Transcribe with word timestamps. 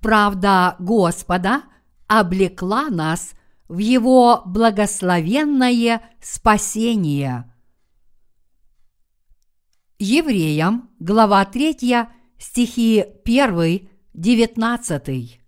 Правда 0.00 0.76
Господа 0.78 1.64
облекла 2.06 2.88
нас 2.88 3.32
в 3.68 3.78
Его 3.78 4.42
благословенное 4.46 6.02
спасение. 6.20 7.52
Евреям, 9.98 10.90
глава 10.98 11.44
3, 11.44 12.06
стихи 12.38 13.04
1, 13.24 13.88
19. 14.14 15.40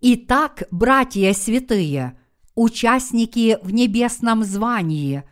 Итак, 0.00 0.62
братья 0.70 1.32
святые, 1.34 2.18
участники 2.54 3.58
в 3.62 3.70
небесном 3.72 4.42
звании, 4.42 5.24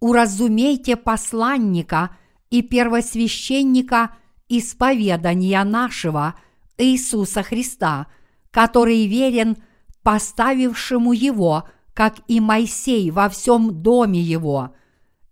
уразумейте 0.00 0.96
посланника 0.96 2.16
и 2.50 2.62
первосвященника 2.62 4.16
исповедания 4.48 5.62
нашего 5.62 6.34
Иисуса 6.78 7.42
Христа, 7.42 8.06
который 8.50 9.06
верен 9.06 9.56
поставившему 10.02 11.12
его, 11.12 11.68
как 11.94 12.16
и 12.28 12.40
Моисей 12.40 13.10
во 13.10 13.28
всем 13.28 13.82
доме 13.82 14.20
его, 14.20 14.74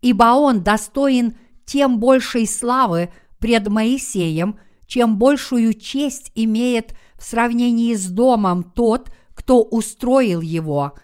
ибо 0.01 0.25
он 0.35 0.63
достоин 0.63 1.37
тем 1.65 1.99
большей 1.99 2.47
славы 2.47 3.13
пред 3.39 3.69
Моисеем, 3.69 4.59
чем 4.87 5.19
большую 5.19 5.75
честь 5.75 6.33
имеет 6.35 6.95
в 7.17 7.25
сравнении 7.25 7.95
с 7.95 8.09
домом 8.09 8.63
тот, 8.65 9.11
кто 9.35 9.63
устроил 9.63 10.41
его, 10.41 10.95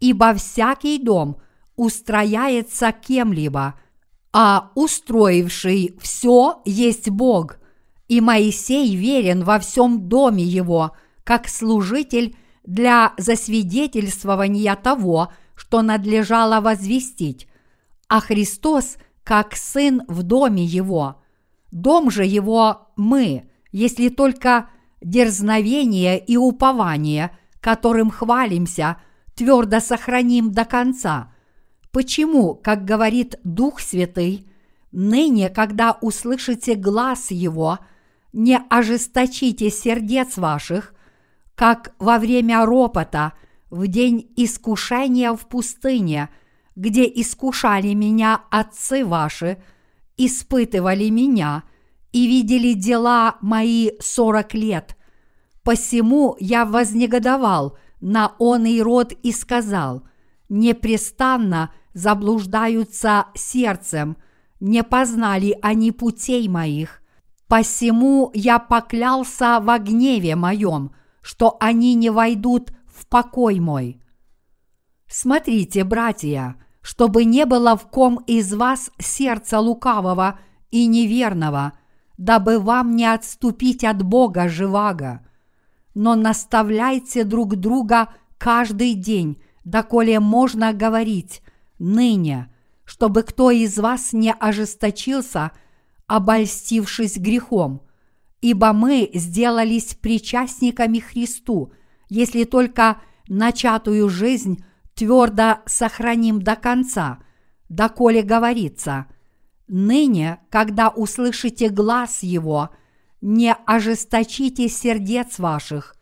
ибо 0.00 0.34
всякий 0.34 0.98
дом 0.98 1.38
устрояется 1.76 2.92
кем-либо, 2.92 3.74
а 4.32 4.70
устроивший 4.74 5.96
все 6.00 6.60
есть 6.64 7.08
Бог, 7.10 7.58
и 8.08 8.20
Моисей 8.20 8.94
верен 8.96 9.44
во 9.44 9.58
всем 9.58 10.08
доме 10.08 10.44
его, 10.44 10.92
как 11.24 11.48
служитель 11.48 12.36
для 12.64 13.12
засвидетельствования 13.16 14.74
того, 14.76 15.32
что 15.54 15.82
надлежало 15.82 16.60
возвестить, 16.60 17.48
а 18.08 18.20
Христос 18.20 18.96
как 19.22 19.56
сын 19.56 20.02
в 20.08 20.22
доме 20.22 20.64
его. 20.64 21.22
Дом 21.70 22.10
же 22.10 22.24
его 22.24 22.88
мы, 22.96 23.50
если 23.72 24.08
только 24.08 24.68
дерзновение 25.00 26.18
и 26.18 26.36
упование, 26.36 27.36
которым 27.60 28.10
хвалимся, 28.10 28.98
твердо 29.34 29.80
сохраним 29.80 30.52
до 30.52 30.64
конца. 30.64 31.32
Почему, 31.90 32.54
как 32.54 32.84
говорит 32.84 33.36
Дух 33.44 33.80
Святый, 33.80 34.46
ныне, 34.92 35.48
когда 35.48 35.96
услышите 36.00 36.74
глаз 36.74 37.30
Его, 37.30 37.78
не 38.34 38.58
ожесточите 38.68 39.70
сердец 39.70 40.36
ваших, 40.36 40.92
как 41.54 41.94
во 41.98 42.18
время 42.18 42.66
ропота, 42.66 43.32
в 43.70 43.86
день 43.86 44.32
искушения 44.36 45.32
в 45.32 45.46
пустыне, 45.46 46.28
где 46.74 47.04
искушали 47.04 47.94
меня 47.94 48.42
отцы 48.50 49.04
ваши, 49.04 49.62
испытывали 50.16 51.08
меня 51.10 51.62
и 52.12 52.26
видели 52.26 52.72
дела 52.72 53.36
мои 53.40 53.92
сорок 54.00 54.52
лет. 54.52 54.96
Посему 55.62 56.36
я 56.40 56.64
вознегодовал 56.64 57.78
на 58.00 58.34
он 58.38 58.66
и 58.66 58.80
род 58.80 59.12
и 59.12 59.30
сказал, 59.30 60.02
непрестанно 60.48 61.72
заблуждаются 61.94 63.26
сердцем, 63.34 64.16
не 64.58 64.82
познали 64.82 65.56
они 65.62 65.92
путей 65.92 66.48
моих. 66.48 67.00
Посему 67.54 68.32
я 68.34 68.58
поклялся 68.58 69.60
во 69.60 69.78
гневе 69.78 70.34
моем– 70.34 70.90
что 71.24 71.56
они 71.58 71.94
не 71.94 72.10
войдут 72.10 72.72
в 72.86 73.06
покой 73.06 73.60
мой. 73.60 74.02
Смотрите, 75.08 75.84
братья, 75.84 76.56
чтобы 76.82 77.24
не 77.24 77.46
было 77.46 77.76
в 77.76 77.86
ком 77.86 78.16
из 78.26 78.52
вас 78.52 78.90
сердца 78.98 79.60
лукавого 79.60 80.40
и 80.72 80.86
неверного, 80.86 81.74
дабы 82.18 82.58
вам 82.58 82.96
не 82.96 83.06
отступить 83.06 83.84
от 83.84 84.02
Бога 84.02 84.48
живаго. 84.48 85.24
Но 85.94 86.16
наставляйте 86.16 87.22
друг 87.22 87.54
друга 87.54 88.12
каждый 88.36 88.94
день, 88.94 89.40
доколе 89.64 90.18
можно 90.18 90.72
говорить 90.72 91.40
ныне, 91.78 92.52
чтобы 92.84 93.22
кто 93.22 93.52
из 93.52 93.78
вас 93.78 94.12
не 94.12 94.32
ожесточился, 94.32 95.52
обольстившись 96.06 97.16
грехом– 97.16 97.82
ибо 98.44 98.74
мы 98.74 99.08
сделались 99.14 99.94
причастниками 99.94 100.98
Христу, 100.98 101.72
если 102.10 102.44
только 102.44 103.00
начатую 103.26 104.10
жизнь 104.10 104.62
твердо 104.94 105.60
сохраним 105.64 106.42
до 106.42 106.54
конца, 106.54 107.20
доколе 107.70 108.20
говорится, 108.22 109.06
«Ныне, 109.66 110.40
когда 110.50 110.90
услышите 110.90 111.70
глаз 111.70 112.22
Его, 112.22 112.68
не 113.22 113.54
ожесточите 113.64 114.68
сердец 114.68 115.38
ваших, 115.38 115.96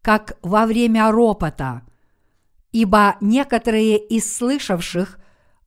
как 0.00 0.38
во 0.40 0.64
время 0.64 1.12
ропота, 1.12 1.82
ибо 2.70 3.16
некоторые 3.20 3.98
из 3.98 4.34
слышавших 4.34 5.18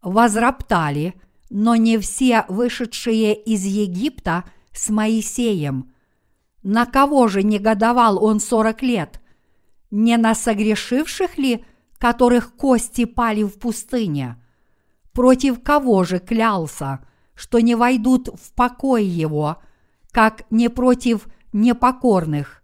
возроптали, 0.01 1.13
но 1.49 1.75
не 1.75 1.97
все 1.97 2.45
вышедшие 2.47 3.35
из 3.35 3.63
Египта 3.63 4.43
с 4.71 4.89
Моисеем– 4.89 5.91
на 6.65 6.87
кого 6.87 7.27
же 7.27 7.43
негодовал 7.43 8.23
он 8.23 8.39
сорок 8.39 8.81
лет? 8.81 9.21
Не 9.91 10.17
на 10.17 10.33
согрешивших 10.33 11.37
ли, 11.37 11.63
которых 11.99 12.55
кости 12.55 13.05
пали 13.05 13.43
в 13.43 13.59
пустыне? 13.59 14.43
Против 15.13 15.61
кого 15.61 16.03
же 16.05 16.17
клялся, 16.17 17.05
что 17.35 17.59
не 17.59 17.75
войдут 17.75 18.29
в 18.29 18.51
покой 18.55 19.05
его, 19.05 19.57
как 20.09 20.45
не 20.49 20.67
против 20.67 21.27
непокорных? 21.53 22.63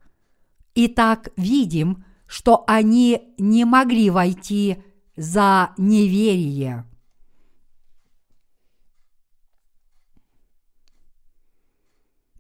Итак, 0.73 1.29
видим, 1.37 2.03
что 2.25 2.63
они 2.65 3.35
не 3.37 3.65
могли 3.65 4.09
войти 4.09 4.83
за 5.15 5.75
неверие. 5.77 6.85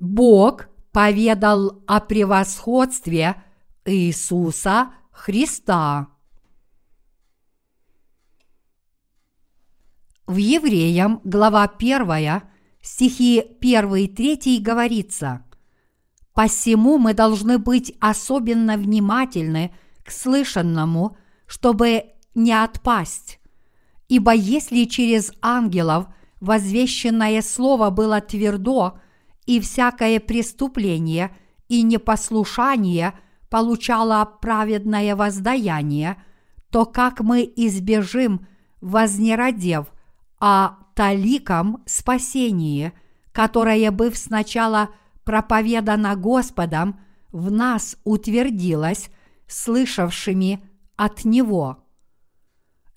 Бог 0.01 0.67
поведал 0.91 1.83
о 1.85 1.99
превосходстве 1.99 3.35
Иисуса 3.85 4.93
Христа. 5.11 6.07
В 10.25 10.37
Евреям, 10.37 11.21
глава 11.23 11.71
1, 11.77 12.41
стихи 12.81 13.43
1 13.61 13.95
и 13.95 14.07
3 14.07 14.57
говорится 14.59 15.45
«Посему 16.33 16.97
мы 16.97 17.13
должны 17.13 17.59
быть 17.59 17.95
особенно 17.99 18.77
внимательны 18.77 19.71
к 20.03 20.09
слышанному, 20.09 21.15
чтобы 21.45 22.05
не 22.33 22.53
отпасть. 22.53 23.39
Ибо 24.07 24.33
если 24.33 24.85
через 24.85 25.31
ангелов 25.43 26.07
возвещенное 26.39 27.43
слово 27.43 27.91
было 27.91 28.19
твердо– 28.19 28.99
и 29.51 29.59
всякое 29.59 30.21
преступление 30.21 31.35
и 31.67 31.81
непослушание 31.81 33.13
получало 33.49 34.23
праведное 34.41 35.13
воздаяние, 35.13 36.23
то 36.69 36.85
как 36.85 37.19
мы 37.19 37.51
избежим, 37.57 38.47
вознеродев, 38.79 39.87
о 40.39 40.77
таликом 40.95 41.83
спасении, 41.85 42.93
которое, 43.33 43.91
быв 43.91 44.17
сначала 44.17 44.89
проповедано 45.25 46.15
Господом, 46.15 47.01
в 47.33 47.51
нас 47.51 47.97
утвердилось 48.05 49.09
слышавшими 49.47 50.63
от 50.95 51.25
Него. 51.25 51.83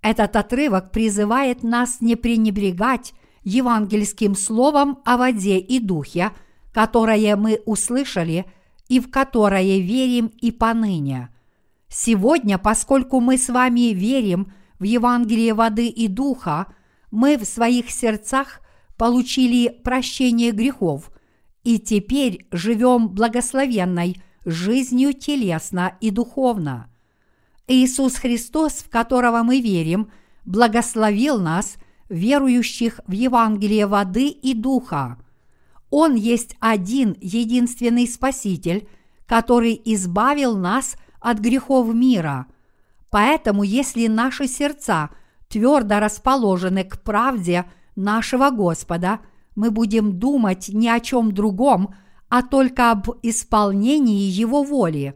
Этот 0.03 0.37
отрывок 0.37 0.93
призывает 0.93 1.65
нас 1.65 2.01
не 2.01 2.15
пренебрегать 2.15 3.12
евангельским 3.43 4.37
словом 4.37 5.01
о 5.05 5.17
воде 5.17 5.59
и 5.59 5.79
духе, 5.81 6.31
которое 6.75 7.37
мы 7.37 7.62
услышали 7.65 8.47
и 8.88 8.99
в 8.99 9.09
которое 9.11 9.79
верим 9.79 10.32
и 10.41 10.50
поныне. 10.50 11.31
Сегодня, 11.88 12.59
поскольку 12.59 13.21
мы 13.21 13.38
с 13.38 13.49
вами 13.49 13.94
верим 13.94 14.53
в 14.81 14.82
Евангелие 14.82 15.55
воды 15.55 15.87
и 15.87 16.09
духа, 16.09 16.67
мы 17.12 17.38
в 17.38 17.44
своих 17.44 17.91
сердцах 17.91 18.61
получили 18.97 19.69
прощение 19.69 20.50
грехов 20.50 21.12
и 21.62 21.79
теперь 21.79 22.47
живем 22.50 23.09
благословенной 23.09 24.20
жизнью 24.44 25.15
телесно 25.15 25.97
и 26.00 26.11
духовно. 26.11 26.91
Иисус 27.69 28.17
Христос, 28.17 28.75
в 28.75 28.91
которого 28.91 29.43
мы 29.44 29.61
верим, 29.61 30.11
благословил 30.44 31.41
нас 31.41 31.77
верующих 32.09 33.00
в 33.06 33.12
Евангелие 33.12 33.87
воды 33.87 34.29
и 34.29 34.55
духа. 34.55 35.19
Он 35.96 36.17
есть 36.17 36.56
один 36.58 37.17
единственный 37.20 38.08
Спаситель, 38.08 38.88
который 39.26 39.81
избавил 39.85 40.56
нас 40.56 40.96
от 41.20 41.38
грехов 41.38 41.94
мира. 41.94 42.46
Поэтому, 43.11 43.62
если 43.62 44.08
наши 44.08 44.49
сердца 44.49 45.11
твердо 45.46 46.00
расположены 46.00 46.82
к 46.82 47.00
правде 47.00 47.67
нашего 47.94 48.50
Господа, 48.50 49.20
мы 49.55 49.70
будем 49.70 50.19
думать 50.19 50.69
ни 50.69 50.88
о 50.88 50.99
чем 50.99 51.32
другом, 51.32 51.94
а 52.29 52.43
только 52.43 52.91
об 52.91 53.11
исполнении 53.23 54.29
Его 54.29 54.64
воли. 54.64 55.14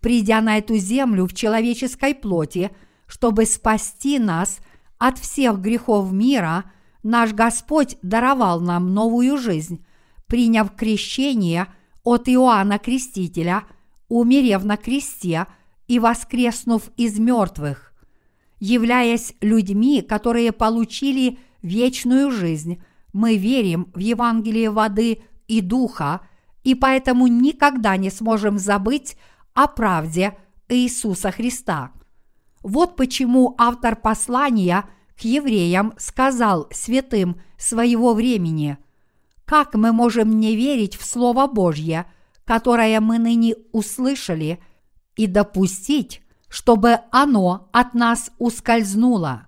Придя 0.00 0.40
на 0.40 0.56
эту 0.56 0.78
землю 0.78 1.26
в 1.26 1.34
человеческой 1.34 2.14
плоти, 2.14 2.70
чтобы 3.06 3.44
спасти 3.44 4.18
нас 4.18 4.60
от 4.96 5.18
всех 5.18 5.60
грехов 5.60 6.10
мира, 6.10 6.64
наш 7.02 7.34
Господь 7.34 7.98
даровал 8.00 8.62
нам 8.62 8.94
новую 8.94 9.36
жизнь, 9.36 9.85
приняв 10.26 10.74
крещение 10.74 11.68
от 12.02 12.28
Иоанна 12.28 12.78
Крестителя, 12.78 13.64
умерев 14.08 14.64
на 14.64 14.76
кресте 14.76 15.46
и 15.88 15.98
воскреснув 15.98 16.90
из 16.96 17.18
мертвых. 17.18 17.92
Являясь 18.58 19.34
людьми, 19.40 20.02
которые 20.02 20.52
получили 20.52 21.38
вечную 21.62 22.30
жизнь, 22.30 22.82
мы 23.12 23.36
верим 23.36 23.90
в 23.94 23.98
Евангелие 23.98 24.70
воды 24.70 25.22
и 25.48 25.60
духа, 25.60 26.20
и 26.64 26.74
поэтому 26.74 27.26
никогда 27.26 27.96
не 27.96 28.10
сможем 28.10 28.58
забыть 28.58 29.16
о 29.54 29.68
правде 29.68 30.36
Иисуса 30.68 31.30
Христа. 31.30 31.92
Вот 32.62 32.96
почему 32.96 33.54
автор 33.58 33.94
послания 33.94 34.84
к 35.16 35.20
евреям 35.20 35.94
сказал 35.98 36.68
святым 36.72 37.40
своего 37.56 38.12
времени, 38.12 38.78
как 39.46 39.74
мы 39.74 39.92
можем 39.92 40.38
не 40.38 40.56
верить 40.56 40.96
в 40.96 41.04
Слово 41.04 41.46
Божье, 41.46 42.06
которое 42.44 43.00
мы 43.00 43.18
ныне 43.18 43.54
услышали, 43.72 44.58
и 45.16 45.26
допустить, 45.26 46.20
чтобы 46.48 46.98
оно 47.10 47.68
от 47.72 47.94
нас 47.94 48.30
ускользнуло? 48.38 49.46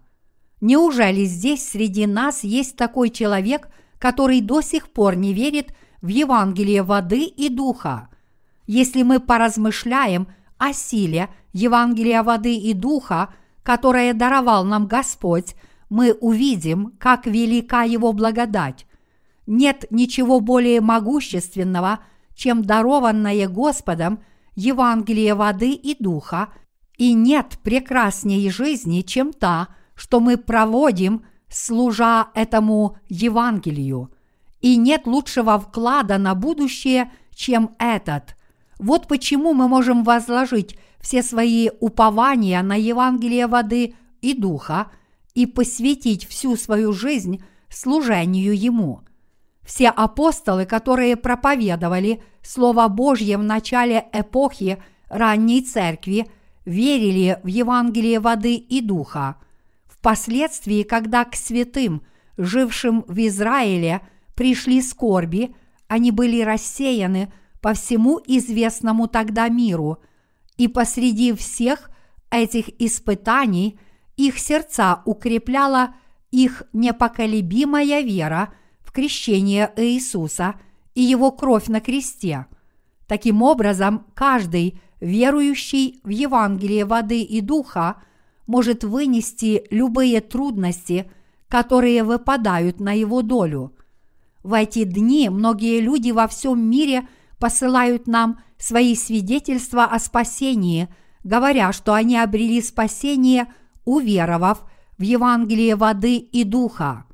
Неужели 0.61 1.25
здесь 1.25 1.69
среди 1.69 2.07
нас 2.07 2.43
есть 2.43 2.77
такой 2.77 3.11
человек, 3.11 3.69
который 3.99 4.41
до 4.41 4.61
сих 4.61 4.89
пор 4.89 5.15
не 5.17 5.35
верит 5.35 5.75
в 6.01 6.09
Евангелие 6.09 6.83
воды 6.83 7.25
и 7.25 7.49
духа? 7.49 8.09
Если 8.67 9.03
мы 9.03 9.21
поразмышляем 9.21 10.29
о 10.59 10.73
силе 10.73 11.29
Евангелия 11.53 12.23
воды 12.23 12.57
и 12.57 12.73
духа, 12.73 13.35
которое 13.63 14.15
даровал 14.15 14.65
нам 14.65 14.87
Господь, 14.87 15.55
мы 15.91 16.13
увидим, 16.13 16.93
как 16.99 17.27
велика 17.27 17.83
Его 17.83 18.13
благодать. 18.13 18.88
Нет 19.49 19.87
ничего 19.89 20.41
более 20.41 20.83
могущественного, 20.83 22.01
чем 22.35 22.63
дарованное 22.63 23.49
Господом 23.49 24.23
Евангелие 24.55 25.35
воды 25.35 25.73
и 25.73 25.97
духа, 25.99 26.53
и 26.99 27.15
нет 27.15 27.59
прекрасней 27.63 28.51
жизни, 28.51 29.01
чем 29.01 29.33
та, 29.33 29.69
что 29.95 30.21
мы 30.21 30.37
проводим, 30.37 31.25
служа 31.49 32.29
этому 32.35 32.99
Евангелию. 33.09 34.13
И 34.61 34.77
нет 34.77 35.07
лучшего 35.07 35.59
вклада 35.59 36.19
на 36.19 36.35
будущее, 36.35 37.11
чем 37.35 37.71
этот. 37.79 38.37
Вот 38.79 39.09
почему 39.09 39.55
мы 39.55 39.67
можем 39.67 40.05
возложить 40.05 40.79
все 41.01 41.23
свои 41.23 41.71
упования 41.81 42.63
на 42.63 42.75
Евангелие 42.75 43.47
воды 43.47 43.95
и 44.21 44.35
духа 44.35 44.91
и 45.33 45.47
посвятить 45.47 46.27
всю 46.27 46.55
свою 46.57 46.93
жизнь 46.93 47.43
служению 47.71 48.55
Ему. 48.55 49.08
Все 49.69 49.91
апостолы, 49.91 50.65
которые 50.65 51.15
проповедовали 51.15 52.23
Слово 52.43 52.89
Божье 52.89 53.37
в 53.37 53.43
начале 53.43 54.07
эпохи 54.15 54.83
ранней 55.11 55.61
церкви, 55.61 56.27
верили 56.65 57.39
в 57.43 57.49
Евангелие 57.49 58.19
воды 58.19 58.55
и 58.55 58.81
духа. 58.81 59.37
Впоследствии, 59.87 60.85
когда 60.85 61.27
к 61.27 61.37
святым, 61.37 62.01
жившим 62.39 63.05
в 63.07 63.19
Израиле, 63.27 64.01
пришли 64.35 64.81
скорби, 64.81 65.55
они 65.87 66.13
были 66.13 66.41
рассеяны 66.41 67.31
по 67.61 67.75
всему 67.75 68.23
известному 68.27 69.07
тогда 69.07 69.51
миру, 69.51 69.99
и 70.57 70.67
посреди 70.67 71.35
всех 71.35 71.91
этих 72.31 72.71
испытаний 72.81 73.79
их 74.17 74.39
сердца 74.39 75.03
укрепляла 75.05 75.95
их 76.31 76.63
непоколебимая 76.73 78.01
вера 78.01 78.55
в 78.89 78.93
крещение 78.93 79.71
Иисуса 79.77 80.55
и 80.95 81.03
его 81.03 81.31
кровь 81.31 81.67
на 81.67 81.83
кресте. 81.83 82.47
Таким 83.07 83.43
образом, 83.43 84.07
каждый 84.15 84.81
верующий 84.99 86.01
в 86.05 86.09
Евангелие 86.09 86.87
воды 86.87 87.21
и 87.21 87.43
духа 87.43 88.03
может 88.47 88.85
вынести 88.85 89.67
любые 89.71 90.23
трудности, 90.23 91.11
которые 91.49 92.03
выпадают 92.03 92.81
на 92.81 92.93
его 92.93 93.21
долю. 93.21 93.75
В 94.43 94.55
эти 94.55 94.85
дни 94.85 95.29
многие 95.29 95.81
люди 95.81 96.11
во 96.11 96.27
всем 96.27 96.59
мире 96.59 97.07
посылают 97.39 98.07
нам 98.07 98.41
свои 98.57 98.97
свидетельства 98.97 99.85
о 99.85 99.99
спасении, 99.99 100.89
говоря, 101.25 101.75
что 101.75 101.93
они 101.93 102.17
обрели 102.17 102.63
спасение, 102.63 103.53
уверовав 103.85 104.65
в 104.97 105.03
Евангелие 105.03 105.77
воды 105.77 106.17
и 106.17 106.45
духа. 106.45 107.05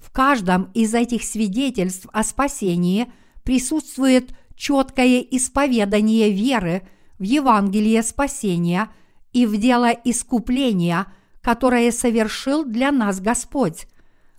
В 0.00 0.10
каждом 0.10 0.70
из 0.74 0.94
этих 0.94 1.24
свидетельств 1.24 2.06
о 2.12 2.22
спасении 2.22 3.12
присутствует 3.42 4.30
четкое 4.54 5.20
исповедание 5.20 6.30
веры 6.30 6.82
в 7.18 7.22
Евангелие 7.22 8.02
спасения 8.02 8.90
и 9.32 9.46
в 9.46 9.56
дело 9.56 9.90
искупления, 9.90 11.06
которое 11.40 11.92
совершил 11.92 12.64
для 12.64 12.92
нас 12.92 13.20
Господь. 13.20 13.86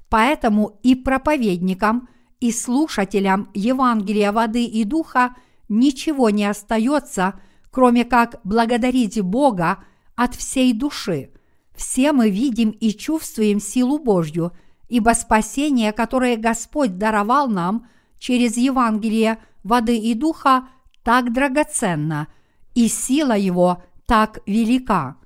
Поэтому 0.10 0.80
и 0.84 0.96
проповедникам– 0.96 2.10
и 2.40 2.52
слушателям 2.52 3.50
Евангелия 3.54 4.32
воды 4.32 4.66
и 4.66 4.84
духа 4.84 5.36
ничего 5.68 6.30
не 6.30 6.46
остается, 6.46 7.40
кроме 7.70 8.06
как 8.06 8.40
благодарить 8.44 9.22
Бога 9.22 9.84
от 10.16 10.36
всей 10.36 10.74
души. 10.74 11.32
Все 11.76 12.12
мы 12.12 12.30
видим 12.30 12.72
и 12.72 12.92
чувствуем 12.92 13.60
силу 13.60 14.00
Божью, 14.00 14.52
ибо 14.90 15.12
спасение, 15.12 15.94
которое 15.94 16.36
Господь 16.36 16.98
даровал 16.98 17.48
нам 17.48 17.88
через 18.18 18.58
Евангелие 18.58 19.38
воды 19.64 19.98
и 19.98 20.14
духа, 20.14 20.68
так 21.04 21.32
драгоценно, 21.32 22.28
и 22.76 22.88
сила 22.88 23.38
его 23.38 23.84
так 24.06 24.40
велика. 24.46 25.18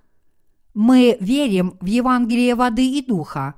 Мы 0.73 1.17
верим 1.19 1.77
в 1.81 1.85
Евангелие 1.85 2.55
воды 2.55 2.85
и 2.85 3.05
духа. 3.05 3.55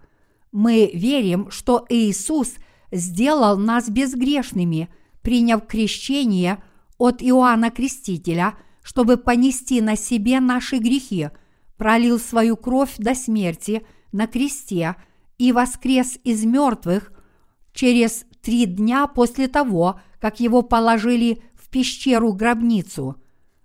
Мы 0.51 0.89
верим, 0.93 1.51
что 1.51 1.85
Иисус– 1.89 2.53
сделал 2.95 3.57
нас 3.57 3.89
безгрешными, 3.89 4.89
приняв 5.21 5.67
крещение 5.67 6.63
от 6.97 7.21
Иоанна 7.21 7.71
Крестителя, 7.71 8.55
чтобы 8.83 9.17
понести 9.17 9.81
на 9.81 9.95
себе 9.95 10.39
наши 10.39 10.77
грехи, 10.77 11.29
пролил 11.77 12.19
свою 12.19 12.55
кровь 12.55 12.95
до 12.97 13.15
смерти 13.15 13.85
на 14.11 14.27
кресте 14.27 14.95
и 15.37 15.51
воскрес 15.51 16.17
из 16.23 16.45
мертвых 16.45 17.11
через 17.73 18.25
три 18.41 18.65
дня 18.65 19.07
после 19.07 19.47
того, 19.47 19.99
как 20.19 20.39
его 20.39 20.61
положили 20.61 21.41
в 21.55 21.69
пещеру-гробницу. 21.69 23.15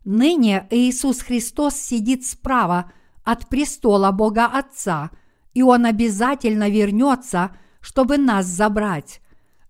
Ныне 0.04 0.66
Иисус 0.70 1.20
Христос 1.20 1.74
сидит 1.76 2.26
справа 2.26 2.92
от 3.22 3.48
престола 3.48 4.10
Бога 4.10 4.46
Отца, 4.46 5.10
и 5.52 5.62
Он 5.62 5.86
обязательно 5.86 6.68
вернется– 6.68 7.56
чтобы 7.80 8.18
нас 8.18 8.46
забрать. 8.46 9.20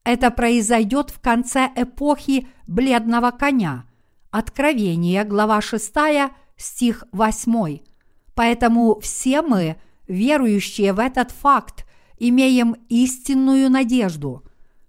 Это 0.04 0.30
произойдет 0.30 1.11
в 1.11 1.21
конце 1.21 1.71
эпохи 1.76 2.49
бледного 2.66 3.30
коня. 3.30 3.85
Откровение, 4.30 5.25
глава 5.25 5.61
6, 5.61 5.95
стих 6.57 7.04
8. 7.12 7.78
Поэтому 8.35 8.99
все 9.00 9.42
мы, 9.42 9.76
верующие 10.09 10.92
в 10.92 10.99
этот 10.99 11.30
факт, 11.30 11.87
имеем 12.21 12.77
истинную 12.89 13.69
надежду. 13.71 14.45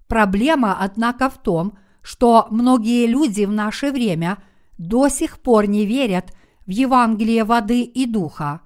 Проблема, 0.07 0.77
однако, 0.79 1.29
в 1.29 1.41
том, 1.41 1.77
что 2.03 2.47
многие 2.51 3.07
люди 3.07 3.45
в 3.45 3.51
наше 3.51 3.91
время 3.91 4.37
до 4.77 5.09
сих 5.09 5.39
пор 5.39 5.65
не 5.65 5.85
верят 5.85 6.33
в 6.67 6.69
Евангелие 6.69 7.43
воды 7.43 7.81
и 7.81 8.05
духа. 8.05 8.61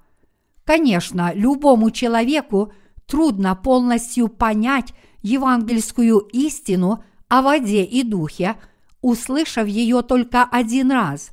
Конечно, 0.64 1.32
любому 1.34 1.90
человеку– 1.90 2.72
трудно 3.06 3.54
полностью 3.54 4.28
понять 4.28 4.92
евангельскую 5.22 6.18
истину 6.32 7.04
о 7.28 7.42
воде 7.42 7.84
и 7.84 8.02
духе, 8.02 8.56
услышав 9.00 9.66
ее 9.66 10.02
только 10.02 10.44
один 10.44 10.90
раз. 10.90 11.30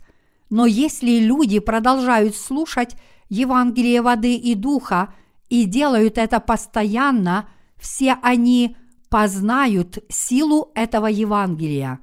Но 0.50 0.66
если 0.66 1.20
люди 1.20 1.60
продолжают 1.60 2.36
слушать 2.36 2.96
Евангелие 3.30 4.02
воды 4.02 4.36
и 4.36 4.56
духа 4.56 5.14
и 5.54 5.66
делают 5.66 6.18
это 6.18 6.40
постоянно, 6.40 7.48
все 7.78 8.18
они 8.24 8.76
познают 9.10 10.00
силу 10.10 10.72
этого 10.74 11.06
Евангелия. 11.06 12.00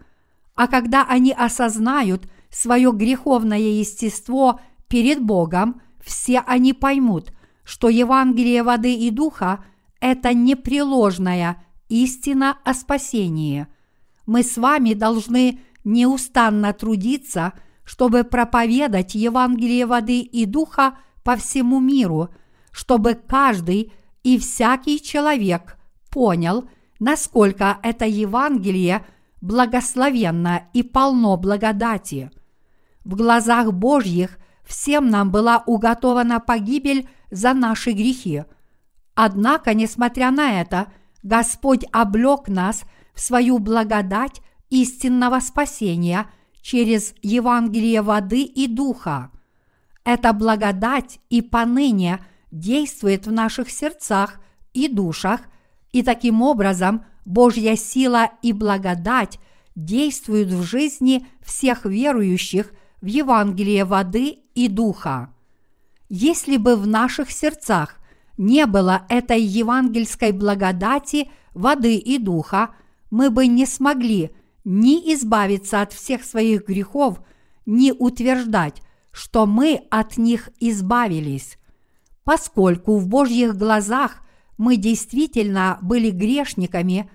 А 0.54 0.68
когда 0.68 1.04
они 1.04 1.32
осознают 1.32 2.30
свое 2.48 2.92
греховное 2.92 3.58
естество 3.58 4.60
перед 4.86 5.20
Богом, 5.20 5.82
все 6.00 6.44
они 6.46 6.72
поймут, 6.72 7.32
что 7.64 7.88
Евангелие 7.88 8.62
воды 8.62 8.94
и 8.94 9.10
духа– 9.10 9.64
это 10.00 10.32
непреложная 10.32 11.60
истина 11.88 12.56
о 12.62 12.72
спасении. 12.72 13.66
Мы 14.26 14.44
с 14.44 14.56
вами 14.56 14.94
должны 14.94 15.58
неустанно 15.82 16.72
трудиться, 16.72 17.54
чтобы 17.82 18.22
проповедать 18.22 19.16
Евангелие 19.16 19.86
воды 19.86 20.20
и 20.20 20.44
духа 20.44 20.98
по 21.24 21.34
всему 21.34 21.80
миру, 21.80 22.30
чтобы 22.70 23.14
каждый 23.14 23.92
и 24.22 24.38
всякий 24.38 25.00
человек 25.00 25.78
понял, 26.10 26.68
насколько 26.98 27.78
это 27.82 28.06
Евангелие 28.06 29.04
благословенно 29.40 30.68
и 30.72 30.82
полно 30.82 31.36
благодати. 31.36 32.30
В 33.04 33.16
глазах 33.16 33.72
Божьих 33.72 34.38
всем 34.64 35.08
нам 35.08 35.30
была 35.30 35.62
уготована 35.66 36.40
погибель 36.40 37.08
за 37.30 37.54
наши 37.54 37.92
грехи. 37.92 38.44
Однако, 39.14 39.74
несмотря 39.74 40.30
на 40.30 40.60
это, 40.60 40.92
Господь 41.22 41.84
облек 41.92 42.48
нас 42.48 42.84
в 43.14 43.20
свою 43.20 43.58
благодать 43.58 44.40
истинного 44.68 45.40
спасения 45.40 46.26
через 46.62 47.14
Евангелие 47.22 48.02
воды 48.02 48.42
и 48.42 48.66
духа. 48.66 49.30
Эта 50.04 50.32
благодать 50.32 51.20
и 51.28 51.42
поныне 51.42 52.20
действует 52.50 53.26
в 53.26 53.32
наших 53.32 53.70
сердцах 53.70 54.40
и 54.72 54.88
душах, 54.88 55.40
и 55.92 56.02
таким 56.02 56.42
образом 56.42 57.04
Божья 57.24 57.76
сила 57.76 58.30
и 58.42 58.52
благодать 58.52 59.38
действуют 59.74 60.50
в 60.50 60.62
жизни 60.62 61.26
всех 61.42 61.84
верующих 61.84 62.72
в 63.00 63.06
Евангелие 63.06 63.84
воды 63.84 64.38
и 64.54 64.68
духа. 64.68 65.32
Если 66.08 66.56
бы 66.56 66.76
в 66.76 66.86
наших 66.86 67.30
сердцах 67.30 67.96
не 68.36 68.66
было 68.66 69.02
этой 69.08 69.40
евангельской 69.40 70.32
благодати 70.32 71.30
воды 71.54 71.96
и 71.96 72.18
духа, 72.18 72.74
мы 73.10 73.30
бы 73.30 73.46
не 73.46 73.66
смогли 73.66 74.30
ни 74.64 75.14
избавиться 75.14 75.82
от 75.82 75.92
всех 75.92 76.24
своих 76.24 76.66
грехов, 76.66 77.20
ни 77.66 77.92
утверждать, 77.92 78.82
что 79.12 79.46
мы 79.46 79.82
от 79.90 80.16
них 80.16 80.50
избавились. 80.58 81.58
Поскольку 82.30 82.96
в 82.96 83.08
Божьих 83.08 83.56
глазах 83.56 84.22
мы 84.56 84.76
действительно 84.76 85.78
были 85.82 86.10
грешниками, 86.10 87.10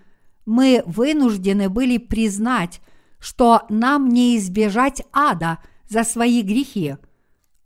мы 0.46 0.84
вынуждены 0.86 1.70
были 1.70 1.98
признать, 1.98 2.82
что 3.18 3.62
нам 3.70 4.10
не 4.10 4.36
избежать 4.36 5.04
ада 5.14 5.60
за 5.88 6.04
свои 6.04 6.42
грехи. 6.42 6.98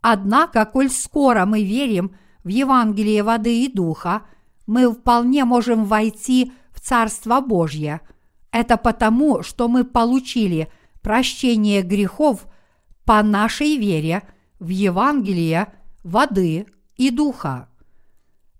Однако, 0.00 0.64
коль 0.64 0.90
скоро 0.90 1.44
мы 1.44 1.64
верим 1.64 2.14
в 2.44 2.48
Евангелие 2.50 3.24
воды 3.24 3.64
и 3.64 3.68
духа, 3.68 4.22
мы 4.68 4.88
вполне 4.88 5.44
можем 5.44 5.86
войти 5.86 6.52
в 6.70 6.78
Царство 6.78 7.40
Божье. 7.40 8.00
Это 8.52 8.76
потому, 8.76 9.42
что 9.42 9.66
мы 9.66 9.82
получили 9.82 10.70
прощение 11.02 11.82
грехов 11.82 12.46
по 13.04 13.20
нашей 13.24 13.76
вере 13.76 14.22
в 14.60 14.68
Евангелие 14.68 15.66
воды 16.04 16.66
и 17.00 17.10
духа. 17.10 17.66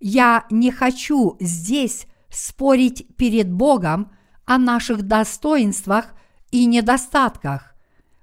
Я 0.01 0.47
не 0.51 0.71
хочу 0.71 1.37
здесь 1.41 2.07
спорить 2.31 3.07
перед 3.19 3.53
Богом 3.53 4.13
о 4.47 4.57
наших 4.57 5.03
достоинствах 5.03 6.15
и 6.51 6.65
недостатках. 6.65 7.75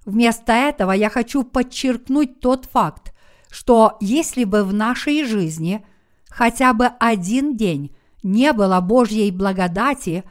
Вместо 0.05 0.53
этого 0.53 0.91
я 0.93 1.11
хочу 1.11 1.43
подчеркнуть 1.43 2.39
тот 2.39 2.65
факт, 2.65 3.13
что 3.51 3.95
если 4.01 4.43
бы 4.43 4.63
в 4.63 4.73
нашей 4.73 5.23
жизни 5.23 5.85
хотя 6.27 6.73
бы 6.73 6.87
один 6.99 7.55
день 7.55 7.95
не 8.23 8.53
было 8.53 8.81
Божьей 8.81 9.29
благодати, 9.29 10.23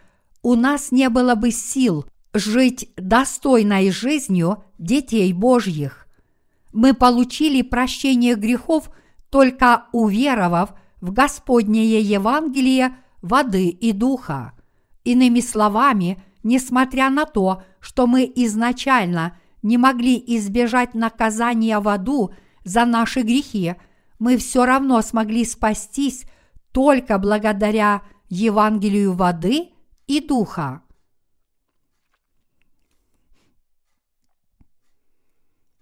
у 0.43 0.57
нас 0.57 0.90
не 0.90 1.09
было 1.09 1.37
бы 1.37 1.52
сил 1.52 2.07
жить 2.35 2.90
достойной 2.97 3.93
жизнью 3.93 4.64
детей 4.78 5.33
Божьих. 5.33 6.09
Мы 6.73 6.93
получили 6.93 7.62
прощение 7.62 8.35
грехов 8.35 8.90
только 9.30 9.87
уверовав 9.92 10.75
в 11.00 11.12
Господнее 11.12 12.00
Евангелие 12.00 12.97
воды 13.23 13.68
и 13.68 13.92
духа. 13.92 14.52
Иными 15.04 15.40
словами, 15.40 16.23
несмотря 16.42 17.11
на 17.11 17.25
то, 17.26 17.62
что 17.80 18.06
мы 18.06 18.30
изначально 18.35 19.38
не 19.62 19.78
могли 19.78 20.23
избежать 20.37 20.95
наказания 20.95 21.78
в 21.80 21.88
аду 21.88 22.33
за 22.64 22.85
наши 22.85 23.23
грехи, 23.23 23.75
мы 24.18 24.37
все 24.37 24.64
равно 24.64 25.02
смогли 25.02 25.45
спастись 25.45 26.25
только 26.73 27.18
благодаря 27.18 28.02
Евангелию 28.28 29.12
воды 29.12 29.71
и 30.06 30.21
духа. 30.21 30.83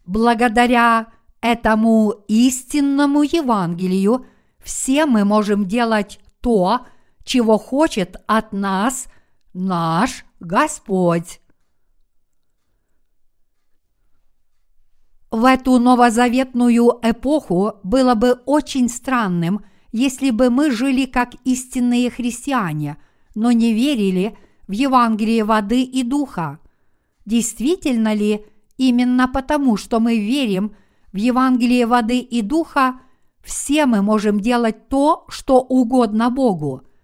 Благодаря 0.06 1.13
этому 1.44 2.24
истинному 2.26 3.22
Евангелию 3.22 4.24
все 4.62 5.04
мы 5.04 5.26
можем 5.26 5.66
делать 5.66 6.18
то, 6.40 6.86
чего 7.22 7.58
хочет 7.58 8.16
от 8.26 8.54
нас 8.54 9.08
наш 9.52 10.24
Господь. 10.40 11.42
В 15.30 15.44
эту 15.44 15.78
новозаветную 15.78 16.98
эпоху 17.02 17.74
было 17.82 18.14
бы 18.14 18.40
очень 18.46 18.88
странным, 18.88 19.66
если 19.92 20.30
бы 20.30 20.48
мы 20.48 20.70
жили 20.70 21.04
как 21.04 21.34
истинные 21.44 22.08
христиане, 22.08 22.96
но 23.34 23.52
не 23.52 23.74
верили 23.74 24.34
в 24.66 24.72
Евангелие 24.72 25.44
воды 25.44 25.82
и 25.82 26.04
духа. 26.04 26.58
Действительно 27.26 28.14
ли 28.14 28.46
именно 28.78 29.28
потому, 29.28 29.76
что 29.76 30.00
мы 30.00 30.18
верим 30.18 30.74
в 31.14 31.16
Евангелие 31.16 31.86
воды 31.86 32.18
и 32.18 32.42
духа, 32.42 33.00
все 33.42 33.86
мы 33.86 34.02
можем 34.02 34.40
делать 34.40 34.90
то, 34.90 35.24
что 35.30 35.60
угодно 35.62 36.28
Богу– 36.28 36.82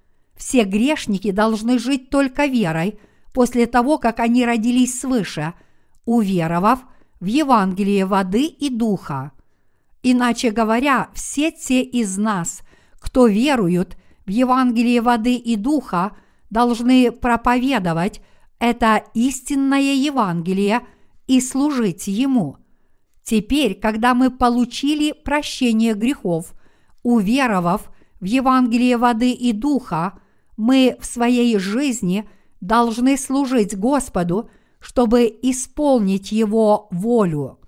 все 0.40 0.64
грешники 0.64 1.32
должны 1.32 1.78
жить 1.78 2.08
только 2.08 2.46
верой 2.46 2.98
после 3.34 3.66
того, 3.66 3.98
как 3.98 4.20
они 4.20 4.46
родились 4.46 4.98
свыше, 4.98 5.52
уверовав 6.06 6.80
в 7.20 7.26
Евангелие 7.26 8.06
воды 8.06 8.46
и 8.46 8.70
духа. 8.70 9.32
Иначе 10.02 10.50
говоря, 10.50 11.10
все 11.12 11.52
те 11.52 11.82
из 11.82 12.16
нас, 12.16 12.62
кто 12.98 13.26
веруют 13.26 13.98
в 14.24 14.30
Евангелие 14.30 15.02
воды 15.02 15.34
и 15.34 15.56
духа, 15.56 16.16
должны 16.48 17.12
проповедовать 17.12 18.22
это 18.58 19.04
истинное 19.12 19.92
Евангелие 19.92 20.80
и 21.26 21.42
служить 21.42 22.06
ему. 22.06 22.56
Теперь, 23.30 23.76
когда 23.76 24.12
мы 24.14 24.28
получили 24.28 25.12
прощение 25.12 25.94
грехов, 25.94 26.52
уверовав 27.04 27.88
в 28.18 28.25
Евангелие 28.25 28.96
воды 28.96 29.30
и 29.30 29.52
духа, 29.52 30.18
мы 30.56 30.96
в 30.99 31.06
своей 31.06 31.56
жизни 31.56 32.28
должны 32.60 33.16
служить 33.16 33.78
Господу, 33.78 34.50
чтобы 34.80 35.32
исполнить 35.42 36.32
Его 36.32 36.88
волю. 36.90 37.60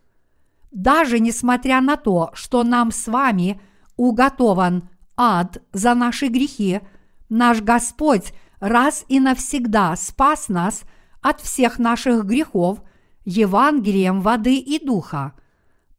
Даже 0.72 1.20
несмотря 1.20 1.80
на 1.80 1.96
то, 1.96 2.30
что 2.34 2.64
нам 2.64 2.90
с 2.90 3.06
вами 3.06 3.60
уготован 3.96 4.88
ад 5.16 5.62
за 5.72 5.94
наши 5.94 6.26
грехи, 6.26 6.80
наш 7.28 7.62
Господь 7.62 8.34
раз 8.58 9.04
и 9.06 9.20
навсегда 9.20 9.94
спас 9.94 10.48
нас 10.48 10.82
от 11.20 11.40
всех 11.40 11.78
наших 11.78 12.24
грехов 12.24 12.82
Евангелием 13.24 14.22
воды 14.22 14.56
и 14.56 14.84
духа. 14.84 15.34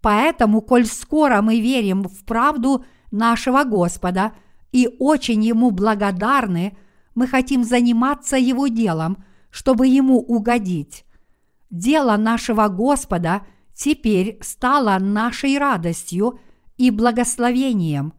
Поэтому, 0.03 0.61
коль 0.61 0.85
скоро 0.85 1.41
мы 1.41 1.59
верим 1.59 2.03
в 2.03 2.23
правду 2.25 2.85
нашего 3.09 3.63
Господа 3.63 4.33
и 4.71 4.87
очень 4.99 5.43
Ему 5.43 5.71
благодарны– 5.71 6.77
мы 7.15 7.27
хотим 7.27 7.63
заниматься 7.63 8.37
Его 8.37 8.67
делом, 8.67 9.23
чтобы 9.49 9.87
Ему 9.87 10.19
угодить. 10.19 11.05
Дело 11.69 12.17
нашего 12.17 12.67
Господа 12.67 13.41
теперь 13.73 14.37
стало 14.41 14.97
нашей 14.99 15.57
радостью 15.57 16.39
и 16.77 16.91
благословением. 16.91 18.13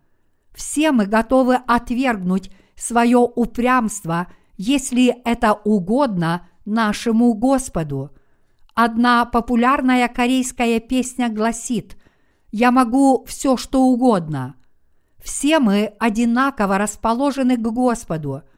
Все 0.54 0.92
мы 0.92 1.06
готовы 1.06 1.56
отвергнуть 1.56 2.50
свое 2.76 3.18
упрямство, 3.18 4.28
если 4.56 5.16
это 5.24 5.52
угодно 5.52 6.48
нашему 6.64 7.34
Господу. 7.34 8.12
Одна 8.74 9.24
популярная 9.24 10.08
корейская 10.08 10.80
песня 10.80 11.28
гласит 11.28 11.96
«Я 12.50 12.70
могу 12.70 13.24
все, 13.26 13.56
что 13.56 13.82
угодно». 13.82 14.56
Все 15.22 15.58
мы 15.58 15.94
одинаково 15.98 16.76
расположены 16.78 17.56
к 17.56 17.62
Господу– 17.62 18.42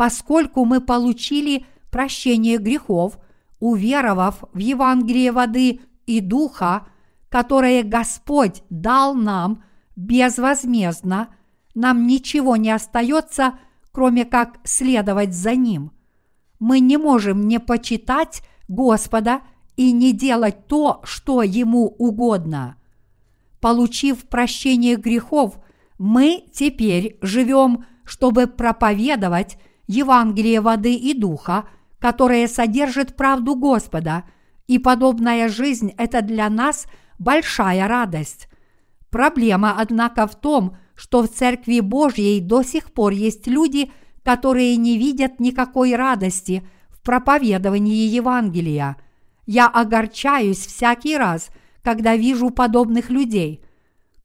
поскольку 0.00 0.64
мы 0.64 0.80
получили 0.80 1.66
прощение 1.90 2.56
грехов, 2.56 3.18
уверовав 3.58 4.44
в 4.54 4.56
Евангелие 4.56 5.30
воды 5.30 5.80
и 6.06 6.20
духа, 6.20 6.86
которое 7.28 7.82
Господь 7.82 8.62
дал 8.70 9.14
нам 9.14 9.62
безвозмездно, 9.96 11.28
нам 11.74 12.06
ничего 12.06 12.56
не 12.56 12.70
остается, 12.70 13.58
кроме 13.92 14.24
как 14.24 14.60
следовать 14.64 15.34
за 15.34 15.54
Ним. 15.54 15.92
Мы 16.58 16.80
не 16.80 16.96
можем 16.96 17.46
не 17.46 17.60
почитать 17.60 18.40
Господа 18.68 19.42
и 19.80 19.92
не 19.92 20.12
делать 20.12 20.66
то, 20.66 21.00
что 21.04 21.42
Ему 21.42 21.86
угодно. 21.86 22.76
Получив 23.60 24.28
прощение 24.28 24.96
грехов, 24.96 25.58
мы 25.96 26.44
теперь 26.52 27.16
живем, 27.22 27.86
чтобы 28.04 28.46
проповедовать 28.46 29.56
Евангелие 29.86 30.60
воды 30.60 30.94
и 30.94 31.14
духа, 31.14 31.66
которое 31.98 32.46
содержит 32.46 33.16
правду 33.16 33.54
Господа, 33.54 34.24
и 34.66 34.78
подобная 34.78 35.48
жизнь– 35.48 35.94
это 35.96 36.20
для 36.20 36.50
нас 36.50 36.86
большая 37.18 37.88
радость. 37.88 38.50
Проблема, 39.08 39.76
однако, 39.78 40.26
в 40.26 40.38
том, 40.38 40.76
что 40.94 41.22
в 41.22 41.28
Церкви 41.28 41.80
Божьей 41.80 42.40
до 42.42 42.62
сих 42.62 42.92
пор 42.92 43.12
есть 43.12 43.46
люди, 43.46 43.90
которые 44.24 44.76
не 44.76 44.98
видят 44.98 45.40
никакой 45.40 45.96
радости 45.96 46.68
в 46.90 47.00
проповедовании 47.00 48.04
Евангелия. 48.04 48.98
Я 49.52 49.66
огорчаюсь 49.66 50.64
всякий 50.64 51.16
раз, 51.16 51.50
когда 51.82 52.14
вижу 52.14 52.50
подобных 52.50 53.10
людей. 53.10 53.64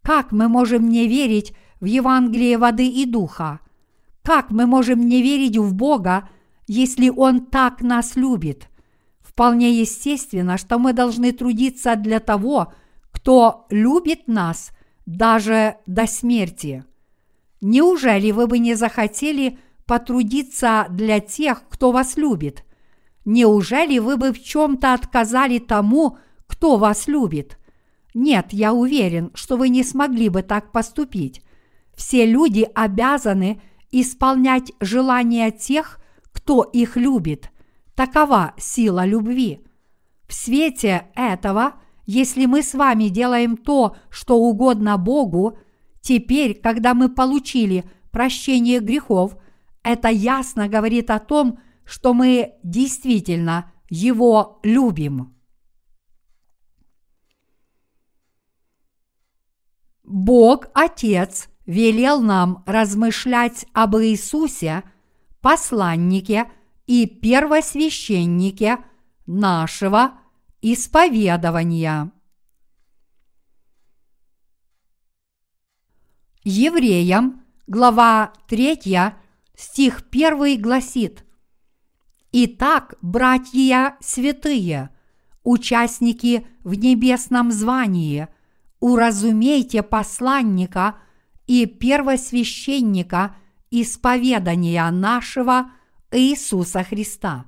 Как 0.04 0.32
мы 0.32 0.48
можем 0.48 0.88
не 0.88 1.08
верить 1.08 1.56
в 1.80 1.86
Евангелие 1.86 2.60
воды 2.60 2.88
и 2.88 3.08
духа? 3.08 3.60
Как 4.22 4.52
мы 4.52 4.68
можем 4.68 5.08
не 5.08 5.24
верить 5.24 5.58
в 5.58 5.74
Бога, 5.74 6.30
если 6.68 7.10
Он 7.10 7.44
так 7.48 7.82
нас 7.82 8.16
любит? 8.16 8.70
Вполне 9.20 9.72
естественно, 9.72 10.60
что 10.60 10.78
мы 10.78 10.94
должны 10.94 11.32
трудиться 11.32 11.96
для 11.96 12.20
того, 12.20 12.72
кто 13.10 13.66
любит 13.72 14.28
нас 14.28 14.70
даже 15.08 15.78
до 15.88 16.06
смерти. 16.06 16.86
Неужели 17.62 18.30
вы 18.30 18.46
бы 18.46 18.60
не 18.60 18.76
захотели 18.76 19.58
потрудиться 19.88 20.86
для 20.92 21.20
тех, 21.20 21.64
кто 21.68 21.92
вас 21.92 22.16
любит? 22.16 22.64
Неужели 23.26 24.00
вы 24.00 24.18
бы 24.18 24.32
в 24.32 24.42
чем-то 24.42 24.94
отказали 24.94 25.60
тому, 25.60 26.18
кто 26.48 26.78
вас 26.78 27.08
любит? 27.08 27.58
Нет, 28.14 28.48
я 28.52 28.74
уверен, 28.74 29.32
что 29.34 29.58
вы 29.58 29.70
не 29.70 29.84
смогли 29.84 30.30
бы 30.30 30.42
так 30.42 30.72
поступить. 30.72 31.42
Все 31.96 32.26
люди 32.26 32.68
обязаны– 32.74 33.62
исполнять 34.02 34.74
желания 34.82 35.52
тех, 35.52 36.00
кто 36.34 36.64
их 36.64 36.98
любит. 36.98 37.50
Такова 37.96 38.54
сила 38.58 39.06
любви. 39.06 39.66
В 40.28 40.34
свете 40.34 41.08
этого, 41.16 41.76
если 42.06 42.46
мы 42.46 42.62
с 42.62 42.74
вами 42.74 43.06
делаем 43.06 43.56
то, 43.56 43.96
что 44.10 44.38
угодно 44.38 44.98
Богу, 44.98 45.58
теперь, 46.02 46.60
когда 46.60 46.94
мы 46.94 47.08
получили 47.08 47.86
прощение 48.12 48.82
грехов, 48.82 49.38
это 49.82 50.10
ясно 50.10 50.68
говорит 50.68 51.10
о 51.10 51.20
том, 51.20 51.60
что 51.86 52.14
мы 52.14 52.56
действительно 52.64 53.72
Его 53.90 54.60
любим. 54.64 55.36
Бог 60.04 60.68
Отец– 60.74 61.48
велел 61.66 62.22
нам 62.22 62.64
размышлять 62.66 63.66
об 63.74 63.98
Иисусе, 63.98 64.84
посланнике 65.42 66.52
и 66.88 67.06
первосвященнике 67.06 68.78
нашего 69.26 70.20
исповедования. 70.62 72.12
Евреям, 76.44 77.44
глава 77.66 78.34
3, 78.48 79.14
стих 79.56 80.04
1 80.12 80.62
гласит 80.62 81.25
«Итак, 82.38 82.96
братья 83.02 83.96
святые, 84.02 84.90
участники 85.44 86.46
в 86.64 86.74
небесном 86.74 87.52
звании, 87.52 88.28
уразумейте 88.80 89.84
посланника– 89.84 90.96
и 91.48 91.66
первосвященника 91.66 93.36
исповедания 93.72 94.90
нашего 94.92 95.72
Иисуса 96.12 96.84
Христа. 96.84 97.46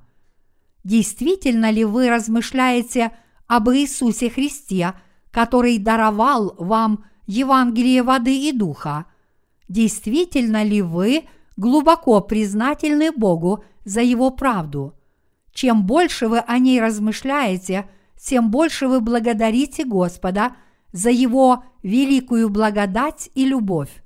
Действительно 0.84 1.70
ли 1.70 1.84
вы 1.84 2.08
размышляете 2.08 3.12
об 3.46 3.70
Иисусе 3.70 4.30
Христе, 4.30 4.94
который 5.30 5.78
даровал 5.78 6.54
вам 6.58 7.04
Евангелие 7.26 8.02
воды 8.02 8.48
и 8.48 8.52
духа? 8.52 9.06
Действительно 9.68 10.62
ли 10.62 10.80
вы 10.80 11.24
глубоко 11.56 12.20
признательны 12.20 13.12
Богу 13.12 13.64
за 13.88 14.02
Его 14.02 14.30
правду? 14.30 14.94
Чем 15.52 15.84
больше 15.86 16.28
вы 16.28 16.38
о 16.38 16.58
ней 16.58 16.80
размышляете, 16.80 17.88
тем 18.16 18.50
больше 18.50 18.88
вы 18.88 19.00
благодарите 19.00 19.84
Господа– 19.84 20.56
за 20.92 21.10
Его 21.10 21.64
великую 21.82 22.48
благодать 22.48 23.30
и 23.34 23.44
любовь. 23.44 24.02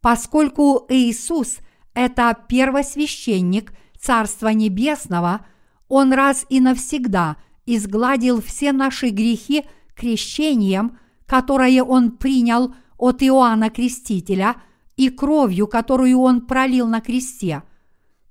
Поскольку 0.00 0.86
Иисус– 0.88 1.58
это 1.94 2.36
первосвященник 2.48 3.72
Царства 3.98 4.48
Небесного, 4.48 5.46
Он 5.88 6.12
раз 6.12 6.46
и 6.48 6.60
навсегда 6.60 7.36
изгладил 7.64 8.40
все 8.40 8.72
наши 8.72 9.08
грехи 9.08 9.64
крещением, 9.96 10.98
которое 11.26 11.82
Он 11.82 12.12
принял 12.12 12.74
от 12.98 13.22
Иоанна 13.22 13.70
Крестителя 13.70 14.56
и 14.96 15.08
кровью, 15.08 15.66
которую 15.66 16.20
Он 16.20 16.42
пролил 16.42 16.86
на 16.86 17.00
кресте. 17.00 17.62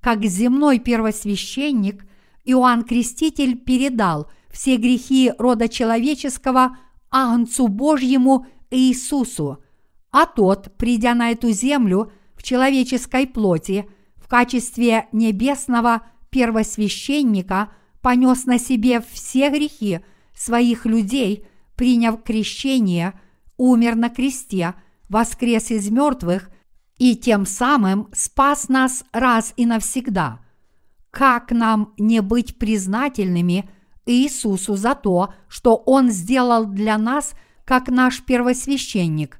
Как 0.05 0.23
земной 0.23 0.77
первосвященник, 0.77 2.05
Иоанн 2.43 2.83
Креститель 2.83 3.57
передал 3.57 4.29
все 4.51 4.77
грехи 4.77 5.33
рода 5.39 5.67
человеческого 5.67 6.77
Агнцу 7.09 7.67
Божьему 7.69 8.45
Иисусу, 8.69 9.63
а 10.11 10.27
тот, 10.27 10.77
придя 10.77 11.15
на 11.15 11.31
эту 11.31 11.49
землю 11.49 12.11
в 12.35 12.43
человеческой 12.43 13.25
плоти, 13.25 13.89
в 14.17 14.27
качестве 14.27 15.07
небесного 15.11 16.03
первосвященника, 16.29 17.71
понес 18.01 18.45
на 18.45 18.59
себе 18.59 19.03
все 19.11 19.49
грехи 19.49 20.01
своих 20.35 20.85
людей, 20.85 21.47
приняв 21.75 22.21
крещение, 22.21 23.19
умер 23.57 23.95
на 23.95 24.09
кресте, 24.09 24.75
воскрес 25.09 25.71
из 25.71 25.89
мертвых 25.89 26.51
и 26.97 27.15
тем 27.15 27.45
самым 27.45 28.09
спас 28.13 28.69
нас 28.69 29.03
раз 29.11 29.53
и 29.57 29.65
навсегда. 29.65 30.39
Как 31.11 31.51
нам 31.51 31.93
не 31.97 32.21
быть 32.21 32.57
признательными– 32.57 33.69
Иисусу 34.05 34.75
за 34.75 34.95
то, 34.95 35.33
что 35.47 35.75
Он 35.75 36.11
сделал 36.11 36.65
для 36.65 36.97
нас 36.97 37.33
как 37.65 37.87
наш 37.87 38.21
первосвященник, 38.21 39.39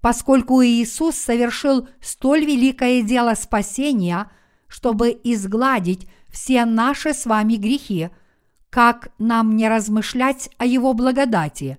поскольку 0.00 0.62
Иисус 0.62 1.16
совершил 1.16 1.88
столь 2.00 2.44
великое 2.44 3.02
дело 3.02 3.34
спасения, 3.34 4.30
чтобы 4.68 5.18
изгладить 5.24 6.06
все 6.28 6.64
наши 6.64 7.12
с 7.12 7.26
вами 7.26 7.54
грехи, 7.54 8.10
как 8.70 9.08
нам 9.18 9.56
не 9.56 9.68
размышлять 9.68 10.50
о 10.58 10.66
Его 10.66 10.94
благодати. 10.94 11.78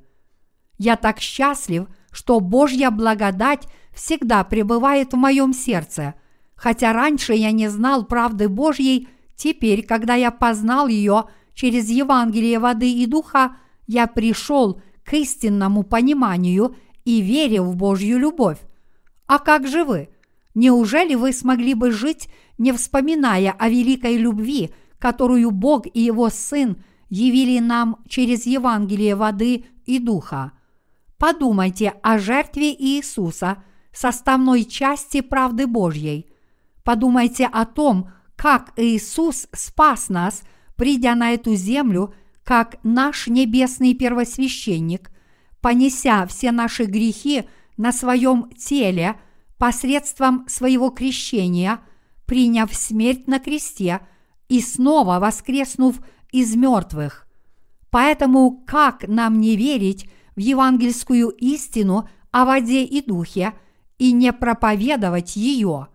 Я 0.77 0.97
так 0.97 1.19
счастлив, 1.19 1.87
что 2.11 2.39
Божья 2.39 2.89
благодать 2.91 3.67
всегда 3.95 4.43
пребывает 4.43 5.13
в 5.13 5.17
моем 5.17 5.53
сердце, 5.53 6.13
хотя 6.55 6.93
раньше 6.93 7.33
я 7.33 7.51
не 7.51 7.69
знал 7.69 8.05
правды 8.05 8.49
Божьей, 8.49 9.07
теперь, 9.35 9.83
когда 9.83 10.13
я 10.13 10.29
познал 10.29 10.87
ее– 10.87 11.25
через 11.55 11.89
Евангелие 11.89 12.59
воды 12.59 12.91
и 12.91 13.07
духа 13.07 13.55
я 13.87 14.05
пришел 14.05 14.81
к 15.03 15.13
истинному 15.13 15.83
пониманию 15.83 16.75
и 17.05 17.21
вере 17.21 17.61
в 17.61 17.75
Божью 17.75 18.19
любовь. 18.19 18.59
А 19.25 19.39
как 19.39 19.67
же 19.67 19.83
вы? 19.83 20.09
Неужели 20.53 21.15
вы 21.15 21.33
смогли 21.33 21.73
бы 21.73 21.91
жить, 21.91 22.29
не 22.57 22.71
вспоминая 22.71 23.51
о 23.51 23.69
великой 23.69 24.17
любви, 24.17 24.71
которую 24.99 25.51
Бог 25.51 25.85
и 25.91 26.01
Его 26.01 26.29
Сын 26.29 26.77
явили 27.09 27.59
нам 27.59 27.97
через 28.07 28.45
Евангелие 28.45 29.15
воды 29.15 29.65
и 29.85 29.99
духа? 29.99 30.51
Подумайте 31.17 31.93
о 32.03 32.19
жертве 32.19 32.73
Иисуса, 32.73 33.63
составной 33.97 34.65
части 34.65 35.21
правды 35.21 35.67
Божьей. 35.67 36.29
Подумайте 36.83 37.49
о 37.51 37.65
том, 37.65 38.11
как 38.35 38.73
Иисус 38.77 39.47
спас 39.53 40.09
нас– 40.09 40.43
придя 40.75 41.15
на 41.15 41.31
эту 41.31 41.55
землю 41.55 42.13
как 42.43 42.77
наш 42.83 43.27
небесный 43.27 43.93
первосвященник, 43.93 45.09
понеся 45.61 46.27
все 46.27 46.51
наши 46.51 46.85
грехи 46.85 47.45
на 47.75 47.91
своем 47.91 48.51
теле 48.51 49.19
посредством 49.57 50.45
своего 50.47 50.89
крещения, 50.91 51.79
приняв 52.25 52.73
смерть 52.73 53.27
на 53.27 53.39
кресте 53.39 54.01
и 54.47 54.61
снова 54.61 55.19
воскреснув 55.19 55.99
из 56.31 56.55
мертвых. 56.55 57.27
Поэтому 57.89 58.63
как 58.67 59.07
нам 59.07 59.39
не 59.39 59.55
верить 59.55 60.07
в 60.35 60.39
евангельскую 60.39 61.29
истину 61.29 62.09
о 62.31 62.45
воде 62.45 62.83
и 62.83 63.01
духе 63.01 63.53
и 63.97 64.11
не 64.11 64.33
проповедовать 64.33 65.35
ее? 65.35 65.87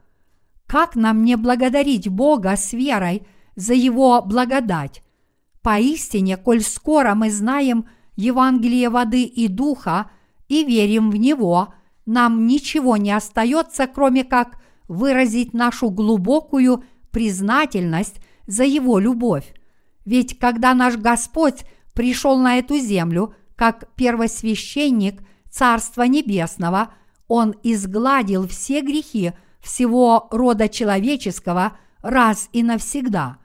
Как 0.66 0.94
нам 0.94 1.24
не 1.24 1.36
благодарить 1.36 2.08
Бога 2.08 2.56
с 2.56 2.72
верой 2.72 3.26
за 3.56 3.74
Его 3.74 4.22
благодать? 4.22 5.02
Поистине, 5.62 6.36
коль 6.36 6.62
скоро 6.62 7.14
мы 7.14 7.30
знаем 7.30 7.86
Евангелие 8.16 8.88
воды 8.88 9.24
и 9.24 9.48
духа 9.48 10.10
и 10.48 10.64
верим 10.64 11.10
в 11.10 11.16
него, 11.16 11.74
нам 12.06 12.46
ничего 12.46 12.96
не 12.96 13.12
остается, 13.12 13.86
кроме 13.86 14.24
как 14.24 14.60
выразить 14.88 15.54
нашу 15.54 15.90
глубокую 15.90 16.84
признательность 17.10 18.20
за 18.46 18.64
Его 18.64 18.98
любовь. 18.98 19.54
Ведь 20.04 20.38
когда 20.38 20.74
наш 20.74 20.96
Господь 20.96 21.64
пришел 21.94 22.38
на 22.38 22.58
эту 22.58 22.78
землю, 22.78 23.34
как 23.56 23.94
первосвященник 23.94 25.22
Царства 25.50 26.02
Небесного, 26.04 26.94
Он 27.30 27.54
изгладил 27.62 28.48
все 28.48 28.80
грехи 28.80 29.34
всего 29.60 30.26
рода 30.32 30.68
человеческого 30.68 31.78
раз 32.02 32.48
и 32.52 32.64
навсегда. 32.64 33.38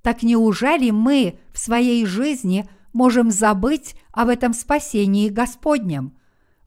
Так 0.00 0.22
неужели 0.22 0.92
мы 0.92 1.40
в 1.52 1.58
своей 1.58 2.06
жизни 2.06 2.70
можем 2.92 3.32
забыть 3.32 3.96
об 4.12 4.28
этом 4.28 4.52
спасении 4.52 5.28
Господнем? 5.28 6.16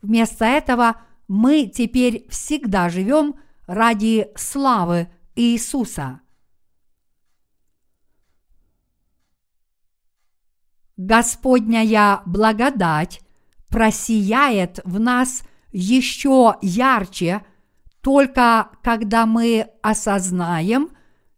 Вместо 0.02 0.44
этого 0.44 0.98
мы 1.30 1.72
теперь 1.74 2.28
всегда 2.28 2.90
живем 2.90 3.36
ради 3.68 4.28
славы 4.36 5.08
Иисуса. 5.34 6.20
Господняя 10.98 12.22
благодать 12.26 13.22
просияет 13.70 14.82
в 14.84 15.00
нас 15.00 15.42
еще 15.78 16.56
ярче, 16.62 17.46
только 18.02 18.72
когда 18.84 19.26
мы 19.26 19.68
осознаем 19.82 20.90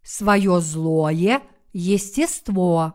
свое 0.02 0.60
злое 0.60 1.42
естество. 1.72 2.94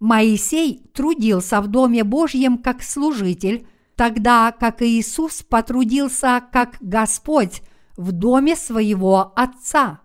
Моисей 0.00 0.90
трудился 0.94 1.60
в 1.60 1.68
Доме 1.68 2.04
Божьем 2.04 2.58
как 2.58 2.82
служитель, 2.82 3.66
тогда 3.94 4.50
как 4.52 4.82
Иисус 4.82 5.42
потрудился 5.42 6.42
как 6.52 6.76
Господь 6.80 7.62
в 7.96 8.10
доме 8.10 8.56
своего 8.56 9.32
Отца. 9.36 10.00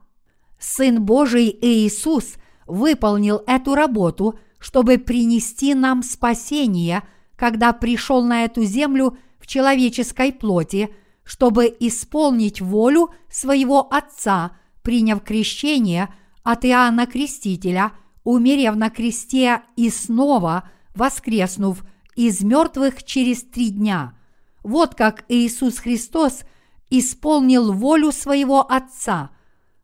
Сын 0.59 1.03
Божий 1.03 1.49
Иисус– 1.61 2.35
выполнил 2.67 3.41
эту 3.47 3.73
работу, 3.73 4.39
чтобы 4.59 4.97
принести 4.97 5.73
нам 5.73 6.03
спасение, 6.03 7.03
когда 7.37 7.71
пришел 7.71 8.21
на 8.25 8.43
эту 8.43 8.65
землю 8.65 9.17
в 9.39 9.47
человеческой 9.47 10.33
плоти, 10.33 10.93
чтобы 11.23 11.73
исполнить 11.79 12.59
волю 12.59 13.11
своего 13.29 13.87
Отца, 13.89 14.57
приняв 14.81 15.23
крещение 15.23 16.13
от 16.43 16.65
Иоанна 16.65 17.05
Крестителя, 17.05 17.93
умерев 18.25 18.75
на 18.75 18.89
кресте 18.89 19.61
и 19.77 19.89
снова 19.89 20.69
воскреснув 20.93 21.85
из 22.17 22.41
мертвых 22.41 23.05
через 23.05 23.43
три 23.43 23.69
дня. 23.69 24.17
Вот 24.63 24.95
как 24.95 25.23
Иисус 25.29 25.77
Христос 25.77 26.41
исполнил 26.89 27.71
волю 27.71 28.11
своего 28.11 28.69
Отца. 28.69 29.29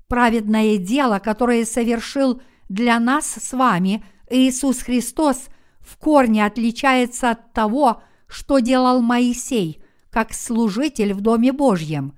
Праведное 0.09 0.77
дело, 0.77 1.19
которое 1.19 1.65
совершил– 1.65 2.41
для 2.73 2.99
нас 2.99 3.27
с 3.27 3.53
вами 3.53 4.03
Иисус 4.29 4.79
Христос 4.79 5.49
в 5.83 5.97
корне 5.97 6.45
отличается 6.45 7.31
от 7.31 7.53
того, 7.53 8.01
что 8.27 8.59
делал 8.59 9.01
Моисей, 9.01 9.83
как 10.09 10.33
служитель 10.33 11.13
в 11.13 11.21
Доме 11.21 11.51
Божьем. 11.51 12.13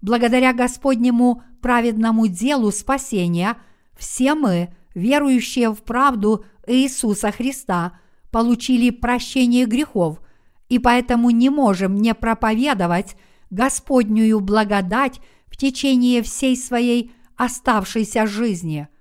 Благодаря 0.00 0.52
Господнему 0.52 1.42
праведному 1.60 2.28
делу 2.28 2.70
спасения, 2.70 3.56
все 3.96 4.34
мы, 4.34 4.74
верующие 4.94 5.70
в 5.70 5.82
правду 5.82 6.44
Иисуса 6.66 7.32
Христа, 7.32 7.98
получили 8.30 8.90
прощение 8.90 9.66
грехов, 9.66 10.20
и 10.68 10.78
поэтому 10.78 11.30
не 11.30 11.50
можем 11.50 11.96
не 11.96 12.14
проповедовать 12.14 13.16
Господнюю 13.50 14.40
благодать 14.40 15.20
в 15.46 15.56
течение 15.56 16.22
всей 16.22 16.56
своей 16.56 17.12
оставшейся 17.36 18.26
жизни– 18.26 18.88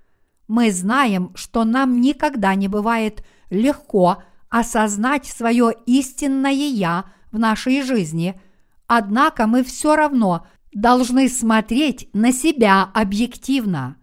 мы 0.48 0.72
знаем, 0.72 1.32
что 1.36 1.66
нам 1.66 2.00
никогда 2.00 2.56
не 2.56 2.68
бывает 2.68 3.24
легко 3.50 4.24
осознать 4.50 5.26
свое 5.26 5.74
истинное 5.86 6.52
«я» 6.52 7.06
в 7.32 7.40
нашей 7.40 7.82
жизни, 7.82 8.40
однако 8.88 9.48
мы 9.48 9.64
все 9.64 9.96
равно 9.96 10.48
должны 10.74 11.28
смотреть 11.30 12.10
на 12.14 12.32
себя 12.32 12.90
объективно. 12.94 13.98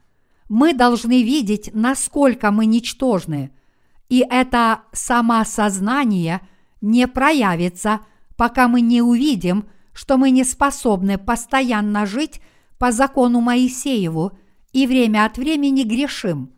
Мы 0.48 0.74
должны 0.74 1.22
видеть, 1.22 1.70
насколько 1.72 2.50
мы 2.50 2.66
ничтожны, 2.66 3.50
и 4.08 4.24
это 4.28 4.82
самосознание 4.92 6.40
не 6.80 7.08
проявится, 7.08 8.00
пока 8.36 8.68
мы 8.68 8.82
не 8.82 9.00
увидим, 9.00 9.66
что 9.94 10.18
мы 10.18 10.30
не 10.30 10.44
способны 10.44 11.16
постоянно 11.18 12.04
жить 12.04 12.40
по 12.78 12.92
закону 12.92 13.40
Моисееву– 13.40 14.32
и 14.74 14.86
время 14.86 15.24
от 15.24 15.38
времени 15.38 15.84
грешим. 15.84 16.52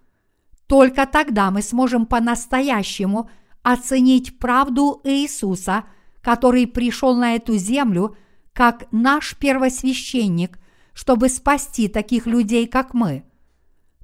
Только 0.66 1.07
тогда 1.07 1.50
мы 1.50 1.62
сможем 1.62 2.07
по-настоящему 2.07 3.31
оценить 3.62 4.38
правду 4.38 5.00
Иисуса, 5.05 5.85
который 6.20 6.66
пришел 6.66 7.14
на 7.16 7.35
эту 7.37 7.57
землю 7.57 8.16
как 8.52 8.87
наш 8.90 9.37
первосвященник, 9.37 10.59
чтобы 10.92 11.29
спасти 11.29 11.88
таких 11.88 12.26
людей, 12.26 12.66
как 12.66 12.94
мы. 12.94 13.24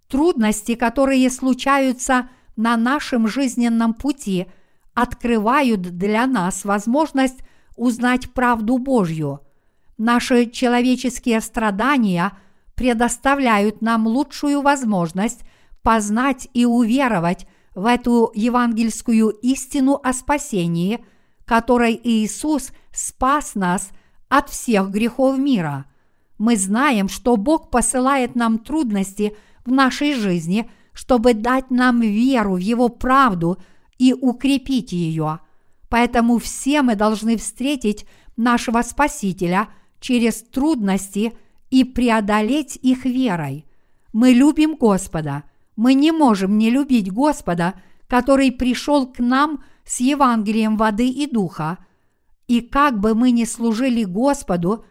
Трудности, 0.08 0.74
которые 0.74 1.30
случаются 1.30 2.28
на 2.54 2.76
нашем 2.76 3.26
жизненном 3.26 3.94
пути, 3.94 4.46
открывают 4.94 5.80
для 5.80 6.26
нас 6.26 6.64
возможность 6.64 7.38
узнать 7.76 8.30
правду 8.32 8.78
Божью. 8.78 9.40
Наши 9.96 10.50
человеческие 10.50 11.40
страдания– 11.40 12.32
предоставляют 12.74 13.82
нам 13.82 14.06
лучшую 14.06 14.60
возможность 14.62 15.42
познать 15.82 16.48
и 16.54 16.64
уверовать 16.64 17.46
в 17.74 17.86
эту 17.86 18.30
евангельскую 18.34 19.30
истину 19.30 20.00
о 20.02 20.12
спасении, 20.12 21.04
которой 21.44 21.98
Иисус 22.02 22.72
спас 22.92 23.54
нас 23.54 23.90
от 24.28 24.48
всех 24.48 24.90
грехов 24.90 25.38
мира. 25.38 25.86
Мы 26.38 26.56
знаем, 26.56 27.08
что 27.08 27.36
Бог 27.36 27.70
посылает 27.70 28.34
нам 28.34 28.58
трудности 28.58 29.36
в 29.64 29.70
нашей 29.70 30.14
жизни, 30.14 30.70
чтобы 30.92 31.34
дать 31.34 31.70
нам 31.70 32.00
веру 32.00 32.54
в 32.54 32.58
Его 32.58 32.88
правду 32.88 33.58
и 33.98 34.12
укрепить 34.12 34.92
ее. 34.92 35.40
Поэтому 35.88 36.38
все 36.38 36.82
мы 36.82 36.96
должны 36.96 37.36
встретить 37.36 38.06
нашего 38.36 38.82
Спасителя 38.82 39.68
через 40.00 40.42
трудности– 40.42 41.32
и 41.72 41.84
преодолеть 41.84 42.76
их 42.82 43.06
верой. 43.06 43.64
Мы 44.12 44.32
любим 44.32 44.76
Господа. 44.76 45.44
Мы 45.76 45.94
не 45.94 46.12
можем 46.12 46.58
не 46.58 46.70
любить 46.70 47.12
Господа, 47.12 47.74
который 48.06 48.52
пришел 48.52 49.06
к 49.06 49.18
нам 49.18 49.64
с 49.84 50.00
Евангелием 50.00 50.76
воды 50.76 51.08
и 51.08 51.26
духа. 51.26 51.78
И 52.46 52.60
как 52.60 52.98
бы 53.00 53.14
мы 53.14 53.30
ни 53.30 53.44
служили 53.44 54.04
Господу, 54.04 54.84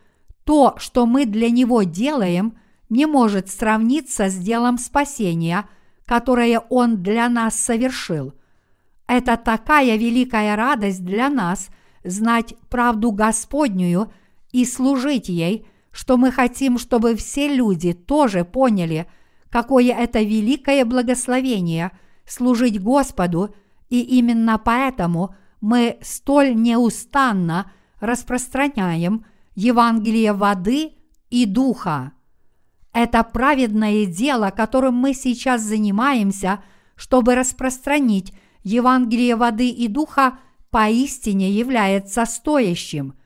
то, 0.43 0.75
что 0.77 1.05
мы 1.05 1.25
для 1.25 1.49
Него 1.49 1.83
делаем, 1.83 2.57
не 2.89 3.05
может 3.05 3.49
сравниться 3.49 4.29
с 4.29 4.35
делом 4.35 4.77
спасения, 4.77 5.69
которое 6.05 6.59
Он 6.69 7.03
для 7.03 7.29
нас 7.29 7.55
совершил. 7.55 8.33
Это 9.07 9.37
такая 9.37 9.97
великая 9.97 10.55
радость 10.55 11.05
для 11.05 11.29
нас 11.29 11.69
знать 12.03 12.55
правду 12.69 13.11
Господнюю 13.11 14.11
и 14.51 14.65
служить 14.65 15.29
ей– 15.29 15.67
что 15.91 16.17
мы 16.17 16.31
хотим, 16.31 16.77
чтобы 16.77 17.15
все 17.15 17.53
люди 17.53 17.93
тоже 17.93 18.45
поняли, 18.45 19.07
какое 19.51 19.93
это 19.93 20.21
великое 20.21 20.85
благословение 20.85 21.91
служить 22.25 22.81
Господу, 22.81 23.53
и 23.89 24.01
именно 24.01 24.57
поэтому 24.57 25.35
мы 25.59 25.97
столь 26.01 26.55
неустанно 26.55 27.71
распространяем 27.99 29.25
Евангелие 29.53 30.33
воды 30.33 30.93
и 31.29 31.45
духа. 31.45 32.13
Это 32.93 33.23
праведное 33.23 34.05
дело, 34.05 34.49
которым 34.49 34.95
мы 34.95 35.13
сейчас 35.13 35.61
занимаемся, 35.61 36.63
чтобы 36.95 37.35
распространить 37.35 38.33
Евангелие 38.63 39.35
воды 39.35 39.69
и 39.69 39.87
духа, 39.87 40.39
поистине 40.71 41.51
является 41.51 42.25
стоящим– 42.25 43.13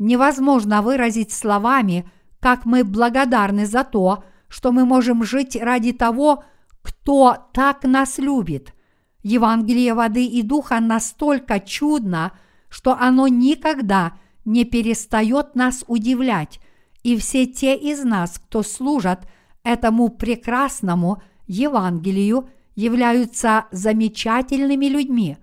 невозможно 0.00 0.82
выразить 0.82 1.30
словами, 1.30 2.10
как 2.40 2.64
мы 2.64 2.82
благодарны 2.82 3.66
за 3.66 3.84
то, 3.84 4.24
что 4.50 4.72
мы 4.72 4.84
можем 4.84 5.24
жить 5.24 5.56
ради 5.56 5.92
того, 5.92 6.44
кто 6.82 7.36
так 7.54 7.84
нас 7.84 8.18
любит. 8.18 8.74
Евангелие 9.22 9.94
воды 9.94 10.26
и 10.26 10.42
духа 10.42 10.80
настолько 10.80 11.60
чудно, 11.60 12.32
что 12.68 12.96
оно 12.98 13.28
никогда 13.28 14.14
не 14.44 14.64
перестает 14.64 15.54
нас 15.54 15.84
удивлять, 15.86 16.60
и 17.02 17.16
все 17.16 17.46
те 17.46 17.76
из 17.76 18.02
нас, 18.02 18.38
кто 18.38 18.62
служат 18.62 19.26
этому 19.62 20.08
прекрасному 20.08 21.22
Евангелию, 21.46 22.48
являются 22.74 23.66
замечательными 23.70 24.86
людьми. 24.86 25.36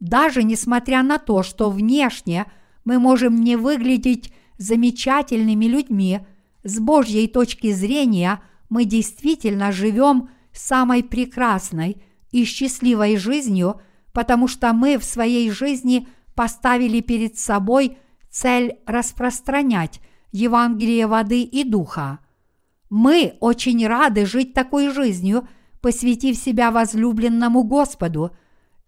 Даже 0.00 0.42
несмотря 0.42 1.02
на 1.02 1.18
то, 1.18 1.42
что 1.42 1.70
внешне 1.70 2.46
мы 2.84 2.98
можем 2.98 3.40
не 3.40 3.56
выглядеть 3.56 4.32
замечательными 4.58 5.66
людьми, 5.66 6.20
с 6.64 6.78
Божьей 6.78 7.28
точки 7.28 7.72
зрения 7.72 8.42
мы 8.68 8.84
действительно 8.84 9.72
живем 9.72 10.30
самой 10.52 11.02
прекрасной 11.02 12.02
и 12.30 12.44
счастливой 12.44 13.16
жизнью, 13.16 13.80
потому 14.12 14.48
что 14.48 14.72
мы 14.72 14.98
в 14.98 15.04
своей 15.04 15.50
жизни 15.50 16.08
поставили 16.34 17.00
перед 17.00 17.38
собой 17.38 17.98
цель 18.30 18.78
распространять 18.86 20.00
Евангелие 20.30 21.06
воды 21.06 21.42
и 21.42 21.64
духа. 21.64 22.20
Мы 22.88 23.36
очень 23.40 23.86
рады 23.86 24.26
жить 24.26 24.54
такой 24.54 24.90
жизнью, 24.90 25.48
посвятив 25.80 26.36
себя 26.36 26.70
возлюбленному 26.70 27.64
Господу, 27.64 28.30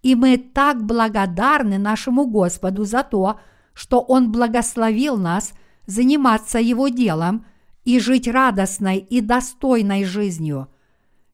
и 0.03 0.15
мы 0.15 0.37
так 0.37 0.85
благодарны 0.85 1.79
нашему 1.79 2.27
Господу 2.27 2.85
за 2.85 3.03
то, 3.03 3.41
что 3.73 4.01
Он 4.01 4.31
благословил 4.31 5.17
нас 5.17 5.55
заниматься 5.87 6.59
Его 6.59 6.89
делом 6.89 7.47
и 7.85 7.99
жить 7.99 8.29
радостной 8.29 8.99
и 8.99 9.21
достойной 9.21 10.05
жизнью. 10.05 10.69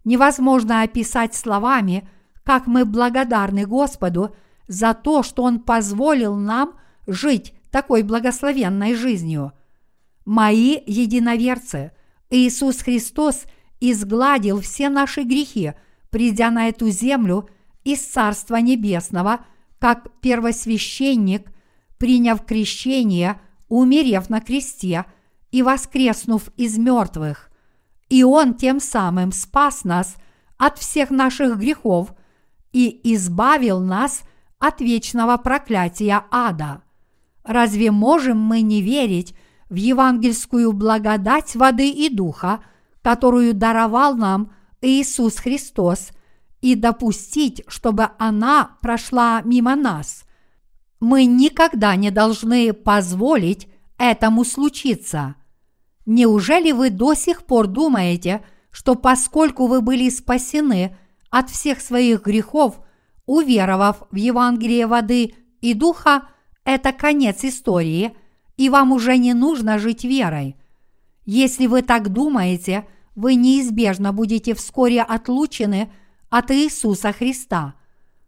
Невозможно 0.04 0.82
описать 0.82 1.34
словами, 1.34 2.08
как 2.44 2.66
мы 2.66 2.84
благодарны 2.84 3.66
Господу 3.66 4.34
за 4.66 4.94
то, 4.94 5.22
что 5.22 5.44
Он 5.44 5.60
позволил 5.60 6.36
нам 6.36 6.74
жить 7.06 7.54
такой 7.70 8.02
благословенной 8.02 8.94
жизнью. 8.94 9.52
Мои 10.24 10.78
единоверцы, 10.86 11.92
Иисус 12.30 12.82
Христос 12.82 13.44
изгладил 13.80 14.60
все 14.60 14.88
наши 14.88 15.22
грехи, 15.22 15.72
придя 16.10 16.50
на 16.50 16.68
эту 16.68 16.90
землю 16.90 17.48
из 17.84 18.00
Царства 18.06 18.56
Небесного, 18.56 19.44
как 19.78 20.20
первосвященник, 20.20 21.50
приняв 21.98 22.44
крещение, 22.44 23.40
умерев 23.68 24.28
на 24.28 24.40
кресте 24.40 25.06
и 25.50 25.62
воскреснув 25.62 26.48
из 26.56 26.78
мертвых. 26.78 27.50
И 28.08 28.24
Он 28.24 28.54
тем 28.54 28.80
самым 28.80 29.32
спас 29.32 29.84
нас 29.84 30.16
от 30.58 30.78
всех 30.78 31.10
наших 31.10 31.58
грехов 31.58 32.14
и 32.72 33.00
избавил 33.14 33.80
нас 33.80 34.22
от 34.58 34.80
вечного 34.80 35.36
проклятия 35.38 36.24
ада. 36.30 36.82
Разве 37.44 37.90
можем 37.90 38.38
мы 38.38 38.60
не 38.60 38.82
верить 38.82 39.34
в 39.68 39.74
евангельскую 39.74 40.72
благодать 40.72 41.56
воды 41.56 41.90
и 41.90 42.08
духа, 42.08 42.60
которую 43.02 43.54
даровал 43.54 44.14
нам 44.14 44.52
Иисус 44.82 45.36
Христос, 45.36 46.10
и 46.60 46.74
допустить, 46.74 47.62
чтобы 47.68 48.10
она 48.18 48.76
прошла 48.82 49.40
мимо 49.42 49.74
нас? 49.76 50.24
Мы 51.00 51.24
никогда 51.24 51.96
не 51.96 52.10
должны 52.10 52.74
позволить 52.74 53.68
этому 53.96 54.44
случиться. 54.44 55.36
Неужели 56.12 56.72
вы 56.72 56.90
до 56.90 57.14
сих 57.14 57.44
пор 57.44 57.68
думаете, 57.68 58.42
что 58.72 58.96
поскольку 58.96 59.68
вы 59.68 59.80
были 59.80 60.08
спасены 60.10 60.96
от 61.30 61.50
всех 61.50 61.80
своих 61.80 62.24
грехов, 62.24 62.80
уверовав 63.26 64.02
в 64.10 64.16
Евангелие 64.16 64.88
воды 64.88 65.34
и 65.60 65.72
духа– 65.72 66.24
это 66.64 66.90
конец 66.90 67.44
истории, 67.44 68.12
и 68.56 68.68
вам 68.68 68.90
уже 68.90 69.18
не 69.18 69.34
нужно 69.34 69.78
жить 69.78 70.02
верой. 70.02 70.56
Если 71.26 71.68
вы 71.68 71.82
так 71.82 72.08
думаете, 72.08 72.88
вы 73.14 73.36
неизбежно 73.36 74.12
будете 74.12 74.56
вскоре 74.56 75.02
отлучены 75.02 75.92
от 76.28 76.50
Иисуса 76.50 77.12
Христа. 77.12 77.74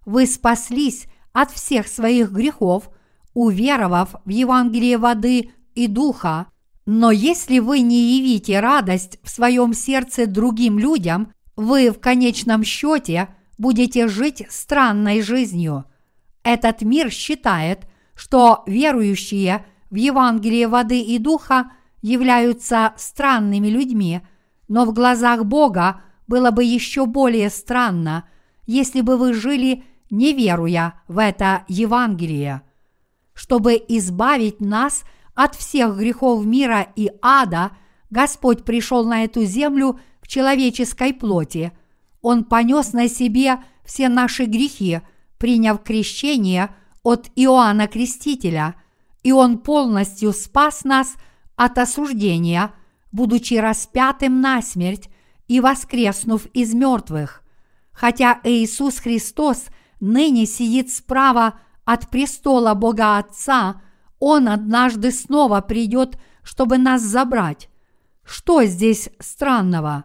Вы 0.06 0.28
спаслись 0.28 1.06
от 1.32 1.50
всех 1.50 1.88
своих 1.88 2.30
грехов, 2.30 2.90
уверовав 3.34 4.14
в 4.24 4.28
Евангелие 4.28 4.98
воды 4.98 5.50
и 5.74 5.88
духа, 5.88 6.46
но 6.86 7.10
если 7.10 7.58
вы 7.58 7.80
не 7.80 8.16
явите 8.16 8.60
радость 8.60 9.18
в 9.22 9.30
своем 9.30 9.72
сердце 9.74 10.26
другим 10.26 10.78
людям, 10.78 11.32
вы 11.56 11.90
в 11.90 12.00
конечном 12.00 12.64
счете 12.64 13.28
будете 13.58 14.08
жить 14.08 14.44
странной 14.48 15.22
жизнью. 15.22 15.84
Этот 16.42 16.82
мир 16.82 17.10
считает, 17.10 17.86
что 18.14 18.64
верующие 18.66 19.64
в 19.90 19.94
Евангелие 19.94 20.66
воды 20.66 21.00
и 21.00 21.18
духа 21.18 21.72
являются 22.00 22.94
странными 22.96 23.68
людьми, 23.68 24.22
но 24.68 24.84
в 24.84 24.92
глазах 24.92 25.44
Бога 25.44 26.00
было 26.26 26.50
бы 26.50 26.64
еще 26.64 27.06
более 27.06 27.50
странно, 27.50 28.24
если 28.66 29.02
бы 29.02 29.16
вы 29.16 29.34
жили 29.34 29.84
не 30.12 30.34
веруя 30.34 31.00
в 31.08 31.18
это 31.18 31.64
Евангелие. 31.68 32.62
Чтобы 33.32 33.82
избавить 33.88 34.60
нас 34.60 35.04
от 35.34 35.54
всех 35.54 35.96
грехов 35.96 36.44
мира 36.44 36.86
и 36.96 37.10
ада, 37.22 37.72
Господь 38.10 38.64
пришел 38.64 39.04
на 39.04 39.24
эту 39.24 39.44
землю 39.44 39.98
в 40.20 40.28
человеческой 40.28 41.14
плоти. 41.14 41.72
Он 42.20 42.44
понес 42.44 42.92
на 42.92 43.08
себе 43.08 43.62
все 43.84 44.08
наши 44.08 44.44
грехи, 44.44 45.00
приняв 45.38 45.82
крещение– 45.82 46.74
от 47.02 47.30
Иоанна 47.34 47.88
Крестителя, 47.88 48.76
и 49.22 49.32
Он 49.32 49.58
полностью 49.58 50.32
спас 50.32 50.84
нас 50.84 51.16
от 51.56 51.78
осуждения, 51.78 52.72
будучи 53.10 53.54
распятым 53.54 54.40
на 54.40 54.62
смерть 54.62 55.08
и 55.48 55.60
воскреснув 55.60 56.46
из 56.46 56.74
мертвых. 56.74 57.42
Хотя 57.92 58.40
Иисус 58.44 58.98
Христос 58.98 59.66
ныне 60.00 60.46
сидит 60.46 60.90
справа 60.90 61.60
от 61.84 62.08
престола 62.08 62.74
Бога 62.74 63.18
Отца, 63.18 63.82
Он 64.24 64.48
однажды 64.48 65.10
снова 65.10 65.60
придет, 65.62 66.16
чтобы 66.44 66.78
нас 66.78 67.02
забрать. 67.02 67.68
Что 68.24 68.62
здесь 68.62 69.10
странного? 69.18 70.04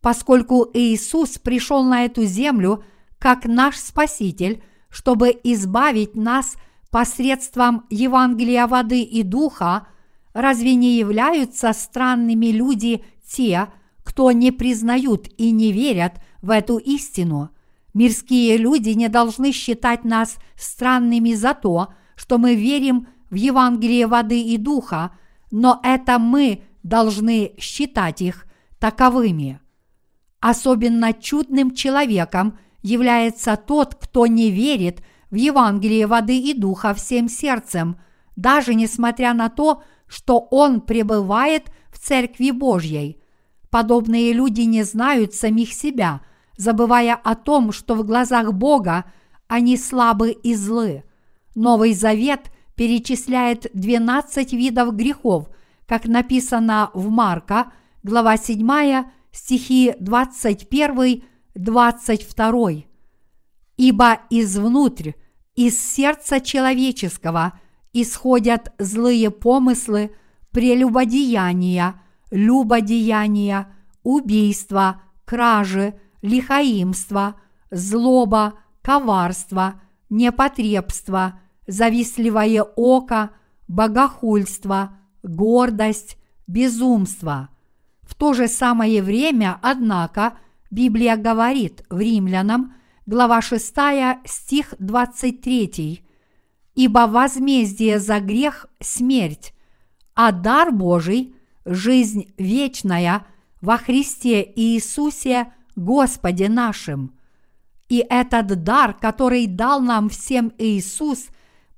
Поскольку 0.00 0.66
Иисус 0.72 1.36
пришел 1.36 1.84
на 1.84 2.06
эту 2.06 2.24
землю 2.24 2.82
как 3.18 3.44
наш 3.44 3.76
Спаситель, 3.76 4.62
чтобы 4.88 5.38
избавить 5.44 6.14
нас 6.14 6.56
посредством 6.90 7.84
Евангелия 7.90 8.66
воды 8.66 9.02
и 9.02 9.22
духа, 9.22 9.86
разве 10.32 10.74
не 10.74 10.96
являются 10.96 11.74
странными 11.74 12.46
люди 12.46 13.04
те, 13.30 13.68
кто 14.02 14.32
не 14.32 14.50
признают 14.50 15.28
и 15.36 15.50
не 15.50 15.72
верят 15.72 16.22
в 16.40 16.48
эту 16.48 16.78
истину? 16.78 17.50
Мирские 17.92 18.56
люди 18.56 18.90
не 18.90 19.10
должны 19.10 19.52
считать 19.52 20.06
нас 20.06 20.36
странными 20.56 21.34
за 21.34 21.52
то, 21.52 21.88
что 22.16 22.38
мы 22.38 22.54
верим 22.54 23.08
в 23.30 23.34
Евангелие 23.34 24.06
воды 24.06 24.40
и 24.40 24.56
духа, 24.56 25.12
но 25.50 25.80
это 25.82 26.18
мы 26.18 26.62
должны 26.82 27.54
считать 27.58 28.20
их 28.22 28.46
таковыми. 28.78 29.60
Особенно 30.40 31.12
чудным 31.12 31.74
человеком– 31.74 32.58
является 32.82 33.56
тот, 33.56 33.94
кто 33.94 34.26
не 34.26 34.50
верит 34.50 35.02
в 35.30 35.34
Евангелие 35.34 36.06
воды 36.06 36.38
и 36.38 36.54
духа 36.54 36.94
всем 36.94 37.28
сердцем, 37.28 38.00
даже 38.36 38.74
несмотря 38.74 39.34
на 39.34 39.48
то, 39.48 39.82
что 40.06 40.38
он 40.38 40.80
пребывает 40.80 41.70
в 41.90 41.98
Церкви 41.98 42.50
Божьей. 42.50 43.20
Подобные 43.70 44.32
люди 44.32 44.62
не 44.62 44.82
знают 44.82 45.34
самих 45.34 45.72
себя, 45.72 46.22
забывая 46.56 47.14
о 47.14 47.34
том, 47.34 47.72
что 47.72 47.94
в 47.94 48.04
глазах 48.04 48.52
Бога 48.54 49.04
они 49.48 49.76
слабы 49.76 50.30
и 50.30 50.54
злы. 50.54 51.04
Новый 51.54 51.92
Завет 51.92 52.50
перечисляет 52.78 53.66
12 53.74 54.52
видов 54.52 54.94
грехов, 54.94 55.48
как 55.86 56.04
написано 56.06 56.90
в 56.94 57.10
Марка, 57.10 57.72
глава 58.04 58.36
7, 58.36 59.04
стихи 59.32 59.94
21 59.98 61.24
22. 61.56 62.68
Ибо 63.76 64.20
извнутрь, 64.30 65.12
из 65.56 65.76
сердца 65.76 66.38
человеческого 66.40 67.58
исходят 67.92 68.72
злые 68.78 69.32
помыслы, 69.32 70.12
прелюбодеяния, 70.52 72.00
любодеяния, 72.30 73.74
убийства, 74.04 75.02
кражи, 75.24 75.98
лихаимство, 76.22 77.40
злоба, 77.72 78.54
коварство, 78.82 79.80
непотребство, 80.10 81.40
завистливое 81.68 82.62
око, 82.62 83.30
богохульство, 83.68 84.96
гордость, 85.22 86.18
безумство. 86.48 87.50
В 88.02 88.14
то 88.14 88.32
же 88.32 88.48
самое 88.48 89.02
время, 89.02 89.58
однако, 89.62 90.38
Библия 90.70 91.16
говорит 91.16 91.84
в 91.90 92.00
Римлянам, 92.00 92.74
глава 93.06 93.42
6, 93.42 93.74
стих 94.24 94.74
23, 94.78 96.02
«Ибо 96.74 97.06
возмездие 97.06 97.98
за 97.98 98.20
грех– 98.20 98.66
смерть, 98.80 99.52
а 100.14 100.32
дар 100.32 100.72
Божий– 100.72 101.34
жизнь 101.66 102.32
вечная 102.38 103.26
во 103.60 103.76
Христе 103.76 104.42
Иисусе 104.56 105.52
Господе 105.76 106.48
нашим». 106.48 107.12
И 107.88 108.04
этот 108.08 108.62
дар, 108.62 108.94
который 108.94 109.46
дал 109.46 109.80
нам 109.80 110.08
всем 110.08 110.52
Иисус, 110.58 111.28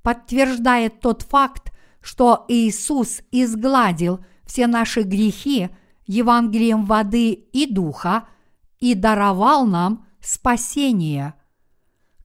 подтверждает 0.03 0.99
тот 0.99 1.23
факт, 1.23 1.71
что 2.01 2.45
Иисус 2.47 3.21
изгладил 3.31 4.23
все 4.45 4.67
наши 4.67 5.03
грехи 5.03 5.69
Евангелием 6.05 6.85
воды 6.85 7.31
и 7.31 7.71
духа 7.71 8.27
и 8.79 8.95
даровал 8.95 9.65
нам 9.65 10.05
спасение. 10.19 11.35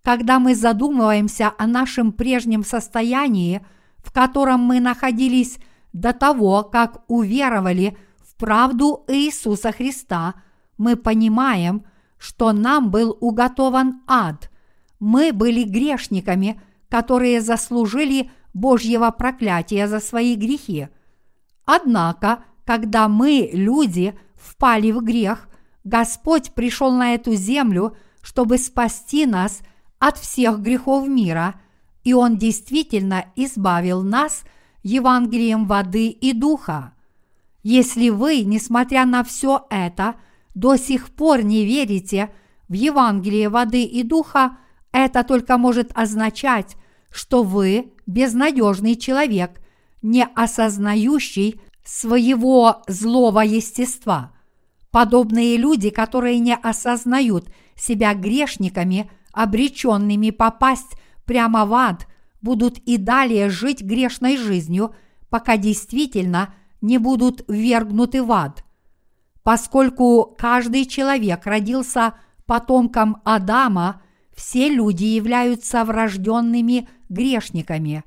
Когда 0.03 0.39
мы 0.39 0.55
задумываемся 0.55 1.53
о 1.59 1.67
нашем 1.67 2.12
прежнем 2.12 2.65
состоянии, 2.65 3.65
в 3.99 4.12
котором 4.12 4.61
мы 4.61 4.81
находились 4.81 5.59
до 5.93 6.12
того, 6.12 6.62
как 6.62 7.05
уверовали 7.09 7.97
в 8.21 8.37
правду 8.37 9.05
Иисуса 9.09 9.73
Христа, 9.73 10.35
мы 10.79 10.97
понимаем, 10.97 11.85
что 12.19 12.53
нам 12.53 12.91
был 12.91 13.17
уготован 13.21 14.03
ад. 14.07 14.51
Мы 15.01 15.33
были 15.33 15.65
грешниками, 15.65 16.61
которые 16.88 17.40
заслужили 17.40 18.31
Божьего 18.55 19.11
проклятия 19.11 19.88
за 19.88 20.01
свои 20.01 20.35
грехи. 20.35 20.88
Однако, 21.64 22.44
когда 22.64 23.09
мы, 23.09 23.51
люди, 23.53 24.18
впали 24.35 24.92
в 24.92 25.03
грех, 25.03 25.49
Господь 25.85 26.53
пришел 26.53 26.92
на 26.92 27.14
эту 27.14 27.35
землю, 27.35 27.96
чтобы 28.22 28.59
спасти 28.59 29.27
нас 29.27 29.61
от 29.99 30.18
всех 30.18 30.61
грехов 30.61 31.07
мира, 31.07 31.61
и 32.03 32.14
Он 32.14 32.37
действительно 32.37 33.27
избавил 33.37 34.03
нас 34.03 34.44
Евангелием 34.83 35.66
воды 35.66 36.09
и 36.09 36.33
духа. 36.33 36.92
Если 37.62 38.11
вы, 38.11 38.42
несмотря 38.42 39.05
на 39.05 39.25
все 39.25 39.66
это, 39.70 40.14
до 40.55 40.77
сих 40.77 41.11
пор 41.11 41.42
не 41.42 41.64
верите 41.64 42.33
в 42.68 42.72
Евангелие 42.72 43.49
воды 43.49 43.85
и 43.85 44.03
духа, 44.03 44.59
это 45.05 45.25
только 45.25 45.59
может 45.59 45.91
означать, 45.95 46.77
что 47.11 47.43
вы 47.43 47.93
безнадежный 48.07 48.97
человек, 48.97 49.61
не 50.03 50.25
осознающий 50.25 51.61
своего 51.85 52.83
злого 52.89 53.41
естества. 53.41 54.33
Подобные 54.91 55.57
люди, 55.57 55.91
которые 55.91 56.39
не 56.39 56.55
осознают 56.55 57.49
себя 57.75 58.15
грешниками, 58.15 59.11
обреченными 59.33 60.31
попасть 60.31 60.97
прямо 61.25 61.67
в 61.67 61.75
ад, 61.75 62.07
будут 62.41 62.79
и 62.79 62.97
далее 62.97 63.51
жить 63.51 63.83
грешной 63.83 64.37
жизнью, 64.37 64.95
пока 65.29 65.57
действительно 65.57 66.55
не 66.81 66.99
будут 66.99 67.45
ввергнуты 67.49 68.23
в 68.23 68.33
ад. 68.33 68.65
Поскольку 69.43 70.35
каждый 70.39 70.87
человек 70.87 71.45
родился 71.47 72.15
потомком 72.47 73.21
Адама, 73.25 74.01
все 74.37 74.68
люди 74.68 75.05
являются 75.05 75.85
врожденными 75.85 76.88
грешниками. 77.09 78.05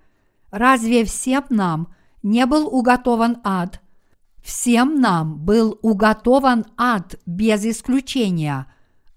Разве 0.52 1.04
всем 1.04 1.44
нам 1.50 1.94
не 2.24 2.46
был 2.46 2.68
уготован 2.68 3.40
ад? 3.44 3.82
Всем 4.42 5.02
нам 5.02 5.38
был 5.38 5.78
уготован 5.82 6.66
ад 6.78 7.16
без 7.26 7.66
исключения. 7.66 8.68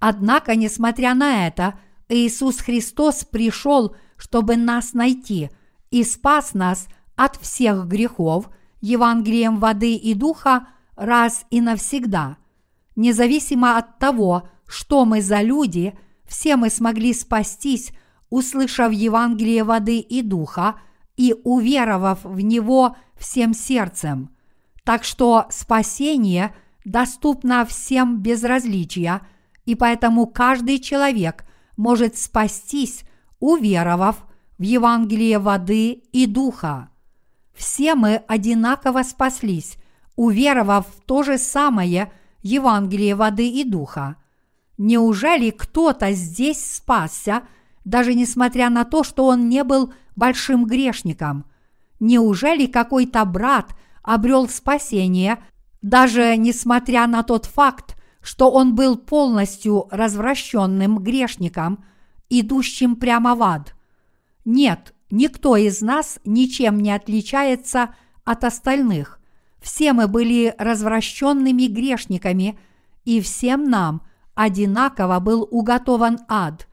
Однако, 0.01 0.57
несмотря 0.57 1.15
на 1.15 1.47
это, 1.47 1.79
Иисус 2.09 2.59
Христос 2.59 3.25
пришел, 3.25 3.95
чтобы 4.17 4.57
нас 4.57 4.95
найти 4.95 5.51
и 5.91 6.03
спас 6.05 6.55
нас 6.55 6.89
от 7.15 7.37
всех 7.37 7.87
грехов 7.87 8.49
Евангелием 8.81 9.59
воды 9.59 9.95
и 9.95 10.15
духа 10.15 10.69
раз 10.97 11.45
и 11.51 11.61
навсегда. 11.61 12.39
Независимо 12.97 13.77
от 13.77 13.99
того, 13.99 14.49
что 14.67 15.05
мы 15.05 15.21
за 15.23 15.41
люди, 15.43 15.97
все 16.33 16.57
мы 16.57 16.71
смогли 16.71 17.13
спастись 17.13 17.93
услышав 18.33 18.91
Евангелие 18.93 19.63
воды 19.63 19.99
и 19.99 20.23
духа 20.23 20.77
и 21.19 21.35
уверовав 21.45 22.25
в 22.25 22.41
него 22.41 22.97
всем 23.15 23.53
сердцем. 23.53 24.31
Так 24.85 25.05
что 25.05 25.45
спасение 25.51 26.55
доступно 26.87 27.67
всем 27.67 28.23
без 28.23 28.43
различия, 28.43 29.21
и 29.67 29.75
поэтому 29.75 30.27
каждый 30.27 30.79
человек 30.79 31.45
может 31.77 32.17
спастись, 32.17 33.05
уверовав 33.39 34.25
в 34.57 34.63
Евангелие 34.63 35.39
воды 35.39 35.91
и 35.91 36.25
духа. 36.25 36.89
Все 37.53 37.95
мы 37.95 38.23
одинаково 38.27 39.03
спаслись, 39.03 39.77
уверовав 40.17 40.87
в 40.87 41.03
то 41.03 41.23
же 41.23 41.37
самое 41.37 42.11
Евангелие 42.41 43.15
воды 43.15 43.51
и 43.51 43.63
духа. 43.63 44.17
Неужели 44.85 45.51
кто-то 45.51 46.13
здесь 46.13 46.75
спасся– 46.77 47.43
даже 47.85 48.15
несмотря 48.15 48.71
на 48.71 48.85
то, 48.85 49.05
что 49.05 49.27
он 49.27 49.49
не 49.49 49.65
был 49.65 49.93
большим 50.17 50.67
грешником. 50.67 51.45
Неужели 52.01 52.67
какой-то 52.67 53.25
брат 53.25 53.75
обрел 54.03 54.49
спасение, 54.49 55.43
даже 55.81 56.37
несмотря 56.37 57.07
на 57.07 57.23
тот 57.23 57.47
факт, 57.47 57.97
что 58.21 58.51
он 58.51 58.75
был 58.75 58.97
полностью 58.97 59.89
развращенным 59.91 60.99
грешником, 60.99 61.85
идущим 62.29 62.97
прямо 62.97 63.35
в 63.35 63.43
ад? 63.43 63.75
Нет, 64.45 64.95
никто 65.11 65.57
из 65.57 65.81
нас 65.81 66.19
ничем 66.25 66.81
не 66.81 66.93
отличается 66.93 67.95
от 68.25 68.45
остальных. 68.45 69.21
Все 69.61 69.93
мы 69.93 70.09
были 70.09 70.55
развращенными 70.59 71.67
грешниками, 71.67 72.59
и 73.05 73.21
всем 73.21 73.65
нам 73.65 74.03
одинаково 74.35 75.21
был 75.21 75.47
уготован 75.51 76.19
ад 76.29 76.69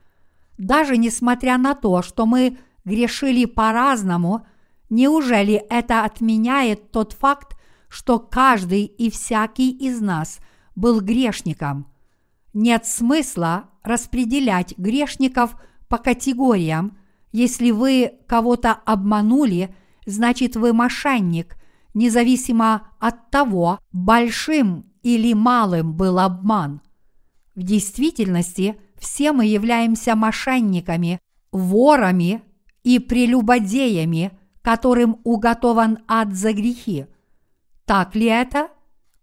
даже 0.60 0.98
несмотря 0.98 1.56
на 1.56 1.74
то, 1.74 2.02
что 2.02 2.26
мы 2.26 2.58
грешили 2.84 3.46
по-разному, 3.46 4.46
неужели 4.90 5.54
это 5.54 6.04
отменяет 6.04 6.90
тот 6.90 7.14
факт, 7.14 7.56
что 7.88 8.18
каждый 8.18 8.84
и 8.84 9.10
всякий 9.10 9.70
из 9.70 10.02
нас 10.02 10.38
был 10.76 11.00
грешником? 11.00 11.86
Нет 12.52 12.84
смысла 12.84 13.70
распределять 13.82 14.76
грешников 14.76 15.56
по 15.88 15.96
категориям. 15.96 16.98
Если 17.32 17.70
вы 17.70 18.18
кого-то 18.26 18.74
обманули, 18.84 19.74
значит 20.04 20.56
вы 20.56 20.74
мошенник, 20.74 21.56
независимо 21.94 22.88
от 22.98 23.30
того, 23.30 23.78
большим 23.92 24.92
или 25.02 25.32
малым 25.32 25.94
был 25.94 26.18
обман. 26.18 26.82
В 27.60 27.62
действительности– 27.62 28.80
все 28.98 29.32
мы 29.32 29.44
являемся 29.44 30.16
мошенниками, 30.16 31.20
ворами 31.52 32.40
и 32.84 32.98
прелюбодеями, 32.98 34.32
которым 34.62 35.20
уготован 35.24 35.98
ад 36.08 36.32
за 36.32 36.54
грехи. 36.54 37.04
Так 37.84 38.14
ли 38.14 38.24
это? 38.24 38.68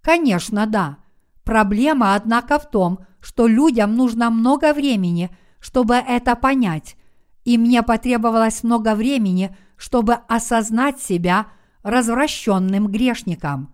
Конечно, 0.01 0.67
да. 0.67 0.99
Проблема, 1.43 2.13
однако, 2.13 2.59
в 2.59 2.69
том, 2.69 2.99
что 3.21 3.47
людям 3.47 3.95
нужно 3.95 4.29
много 4.29 4.71
времени, 4.71 5.31
чтобы 5.59 5.95
это 5.95 6.35
понять, 6.35 6.95
и 7.43 7.57
мне 7.57 7.81
потребовалось 7.81 8.61
много 8.61 8.93
времени, 8.93 9.57
чтобы 9.77 10.13
осознать 10.13 11.01
себя 11.01 11.47
развращенным 11.81 12.85
грешником. 12.85 13.73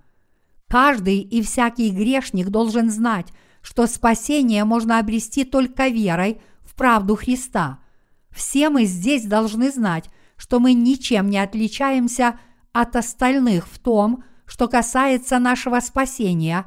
Каждый 0.70 1.20
и 1.20 1.41
всякий 1.41 1.89
грешник 1.89 2.47
должен 2.47 2.89
знать, 2.89 3.28
что 3.64 3.88
спасение 3.88 4.66
можно 4.66 4.99
обрести 4.99 5.45
только 5.45 5.88
верой 5.88 6.39
в 6.64 6.76
правду 6.76 7.16
Христа. 7.16 7.80
Все 8.30 8.70
мы 8.70 8.84
здесь 8.84 9.26
должны 9.26 9.72
знать, 9.72 10.09
что 10.36 10.59
мы 10.59 10.74
ничем 10.74 11.30
не 11.30 11.39
отличаемся 11.39 12.39
от 12.74 12.95
остальных 12.95 13.68
в 13.68 13.80
том, 13.80 14.24
что 14.45 14.68
касается 14.68 15.39
нашего 15.39 15.80
спасения, 15.80 16.66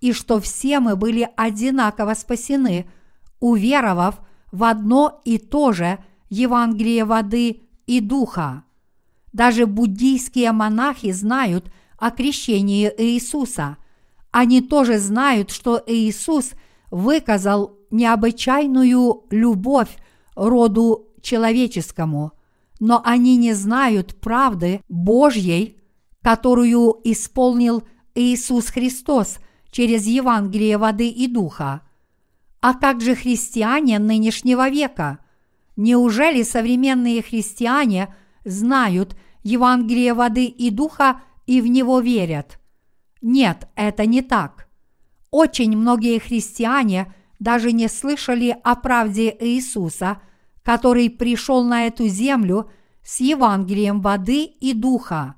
и 0.00 0.12
что 0.12 0.40
все 0.40 0.78
мы 0.78 0.94
были 0.94 1.28
одинаково 1.36 2.14
спасены, 2.14 2.88
уверовав 3.40 4.20
в 4.52 4.62
одно 4.62 5.20
и 5.24 5.38
то 5.38 5.72
же 5.72 5.98
Евангелие 6.28 7.04
воды 7.04 7.62
и 7.86 8.00
духа. 8.00 8.62
Даже 9.32 9.66
буддийские 9.66 10.52
монахи 10.52 11.10
знают 11.10 11.72
о 11.98 12.10
крещении 12.10 12.92
Иисуса– 12.96 13.78
они 14.38 14.60
тоже 14.60 14.98
знают, 14.98 15.50
что 15.50 15.82
Иисус 15.86 16.50
выказал 16.90 17.78
необычайную 17.90 19.24
любовь 19.30 19.88
роду 20.34 21.06
человеческому, 21.22 22.32
но 22.78 23.00
они 23.02 23.36
не 23.38 23.54
знают 23.54 24.20
правды 24.20 24.82
Божьей, 24.90 25.78
которую 26.20 27.00
исполнил 27.04 27.84
Иисус 28.14 28.66
Христос 28.66 29.38
через 29.70 30.04
Евангелие 30.04 30.76
воды 30.76 31.08
и 31.08 31.28
духа. 31.28 31.80
А 32.60 32.74
как 32.74 33.00
же 33.00 33.14
христиане 33.14 33.98
нынешнего 33.98 34.68
века? 34.68 35.20
Неужели 35.76 36.42
современные 36.42 37.22
христиане 37.22 38.14
знают 38.44 39.16
Евангелие 39.42 40.12
воды 40.12 40.44
и 40.44 40.68
духа 40.68 41.22
и 41.46 41.62
в 41.62 41.68
него 41.68 42.00
верят? 42.00 42.58
Нет, 43.22 43.68
это 43.74 44.06
не 44.06 44.22
так. 44.22 44.68
Очень 45.30 45.76
многие 45.76 46.18
христиане 46.18 47.12
даже 47.38 47.72
не 47.72 47.88
слышали 47.88 48.56
о 48.62 48.76
правде 48.76 49.36
Иисуса, 49.40 50.20
который 50.62 51.10
пришел 51.10 51.64
на 51.64 51.86
эту 51.86 52.08
землю 52.08 52.70
с 53.02 53.20
Евангелием 53.20 54.00
воды 54.00 54.44
и 54.44 54.72
духа. 54.72 55.34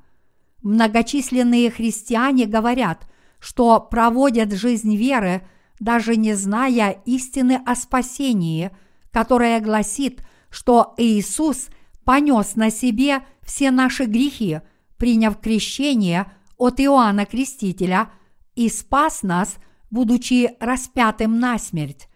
Многочисленные 0.62 1.70
христиане 1.70 2.46
говорят, 2.46 3.06
что 3.38 3.80
проводят 3.80 4.52
жизнь 4.52 4.96
веры, 4.96 5.46
даже 5.78 6.16
не 6.16 6.34
зная 6.34 7.02
истины 7.04 7.60
о 7.64 7.76
спасении, 7.76 8.70
которая 9.12 9.60
гласит, 9.60 10.22
что 10.50 10.94
Иисус 10.96 11.68
понес 12.04 12.56
на 12.56 12.70
себе 12.70 13.22
все 13.42 13.70
наши 13.70 14.04
грехи, 14.04 14.60
приняв 14.96 15.38
крещение 15.38 16.32
от 16.58 16.80
Иоанна 16.80 17.24
Крестителя 17.24 18.10
и 18.54 18.68
спас 18.68 19.22
нас, 19.22 19.56
будучи 19.90 20.56
распятым 20.60 21.38
на 21.38 21.58
смерть. 21.58 22.08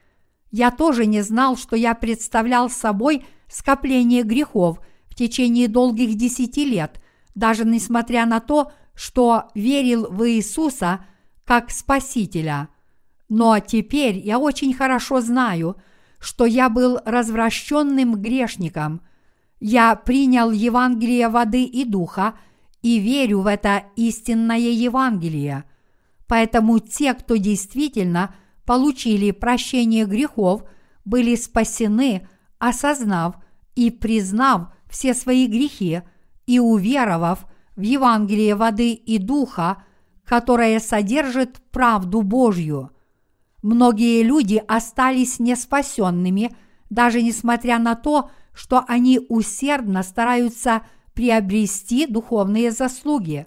Я 0.51 0.71
тоже 0.71 1.07
не 1.07 1.23
знал, 1.23 1.57
что 1.57 1.77
я 1.77 1.95
представлял 1.95 2.69
собой 2.69 3.25
скопление 3.49 4.23
грехов 4.23 4.81
в 5.09 5.15
течение 5.15 5.69
долгих 5.69 6.15
десяти 6.17 6.65
лет, 6.65 7.01
даже 7.35 7.65
несмотря 7.65 8.27
на 8.27 8.41
то, 8.41 8.73
что 8.95 9.45
верил 9.55 10.09
в 10.11 10.29
Иисуса 10.29 11.05
как 11.45 11.71
Спасителя. 11.71 12.69
Но 13.29 13.59
теперь 13.61 14.19
я 14.19 14.39
очень 14.39 14.75
хорошо 14.75 15.21
знаю, 15.23 15.77
что 16.19 16.45
я 16.45 16.69
был 16.69 17.01
развращенным 17.05 18.17
грешником. 18.17 19.01
Я 19.59 19.97
принял 19.97 20.51
Евангелие 20.51 21.29
воды 21.29 21.65
и 21.65 21.85
духа 21.85 22.35
и 22.83 22.99
верю 22.99 23.41
в 23.41 23.47
это 23.47 23.85
истинное 23.97 24.59
Евангелие. 24.59 25.65
Поэтому 26.27 26.79
те, 26.79 27.15
кто 27.15 27.37
действительно 27.37 28.35
получили 28.65 29.31
прощение 29.31 30.05
грехов, 30.05 30.65
были 31.05 31.35
спасены, 31.37 32.29
осознав 32.59 33.37
и 33.75 33.91
признав 33.91 34.69
все 34.89 35.15
свои 35.15 35.47
грехи 35.47 36.03
и 36.47 36.59
уверовав 36.59 37.47
в 37.77 37.81
Евангелие 37.81 38.55
воды 38.55 38.93
и 38.93 39.19
духа, 39.19 39.85
которое 40.25 40.79
содержит 40.81 41.61
правду 41.71 42.23
Божью. 42.23 42.91
Многие 43.63 44.23
люди 44.23 44.63
остались 44.67 45.39
неспасенными, 45.39 46.55
даже 46.91 47.23
несмотря 47.23 47.79
на 47.79 47.95
то, 47.95 48.31
что 48.53 48.85
они 48.87 49.21
усердно 49.29 50.03
стараются 50.03 50.83
приобрести 51.15 52.07
духовные 52.07 52.71
заслуги. 52.71 53.47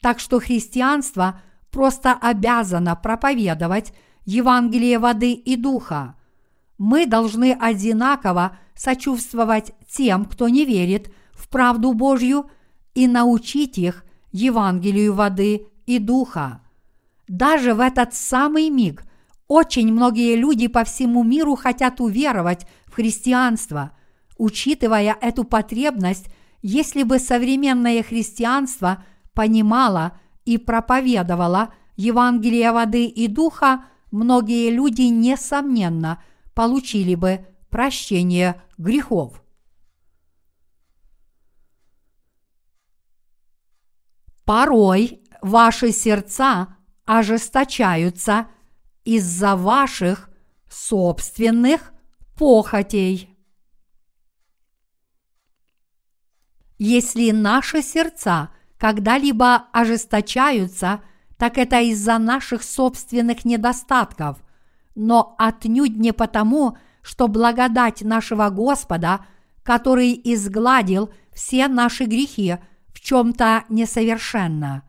Так 0.00 0.20
что 0.20 0.40
христианство 0.40 1.40
просто 1.70 2.12
обязано 2.12 2.96
проповедовать 2.96 3.92
Евангелие 4.24 4.98
воды 4.98 5.32
и 5.32 5.56
духа. 5.56 6.16
Мы 6.78 7.06
должны 7.06 7.52
одинаково 7.52 8.58
сочувствовать 8.74 9.72
тем, 9.88 10.24
кто 10.24 10.48
не 10.48 10.64
верит 10.64 11.12
в 11.32 11.48
правду 11.48 11.92
Божью, 11.92 12.46
и 12.94 13.08
научить 13.08 13.76
их 13.78 14.04
Евангелию 14.32 15.14
воды 15.14 15.66
и 15.86 15.98
духа. 15.98 16.60
Даже 17.28 17.74
в 17.74 17.80
этот 17.80 18.14
самый 18.14 18.70
миг 18.70 19.04
очень 19.48 19.92
многие 19.92 20.36
люди 20.36 20.68
по 20.68 20.84
всему 20.84 21.22
миру 21.22 21.54
хотят 21.56 22.00
уверовать 22.00 22.66
в 22.86 22.94
христианство. 22.94 23.92
Учитывая 24.38 25.16
эту 25.20 25.44
потребность, 25.44 26.26
если 26.66 27.02
бы 27.02 27.18
современное 27.18 28.02
христианство 28.02 29.04
понимало 29.34 30.18
и 30.46 30.56
проповедовало 30.56 31.74
Евангелие 31.94 32.72
воды 32.72 33.04
и 33.04 33.28
духа, 33.28 33.84
многие 34.10 34.70
люди, 34.70 35.02
несомненно, 35.02 36.22
получили 36.54 37.16
бы 37.16 37.46
прощение 37.68 38.62
грехов. 38.78 39.44
Порой 44.46 45.22
ваши 45.42 45.92
сердца 45.92 46.78
ожесточаются 47.04 48.46
из-за 49.04 49.54
ваших 49.54 50.30
собственных 50.70 51.92
похотей. 52.38 53.33
Если 56.86 57.30
наши 57.30 57.80
сердца 57.80 58.50
когда-либо 58.76 59.68
ожесточаются, 59.72 61.00
так 61.38 61.56
это 61.56 61.80
из-за 61.80 62.18
наших 62.18 62.62
собственных 62.62 63.46
недостатков, 63.46 64.36
но 64.94 65.34
отнюдь 65.38 65.96
не 65.96 66.12
потому, 66.12 66.76
что 67.00 67.26
благодать 67.26 68.02
нашего 68.02 68.50
Господа, 68.50 69.24
который 69.62 70.20
изгладил 70.24 71.08
все 71.32 71.68
наши 71.68 72.04
грехи, 72.04 72.58
в 72.88 73.00
чем-то 73.00 73.64
несовершенна. 73.70 74.82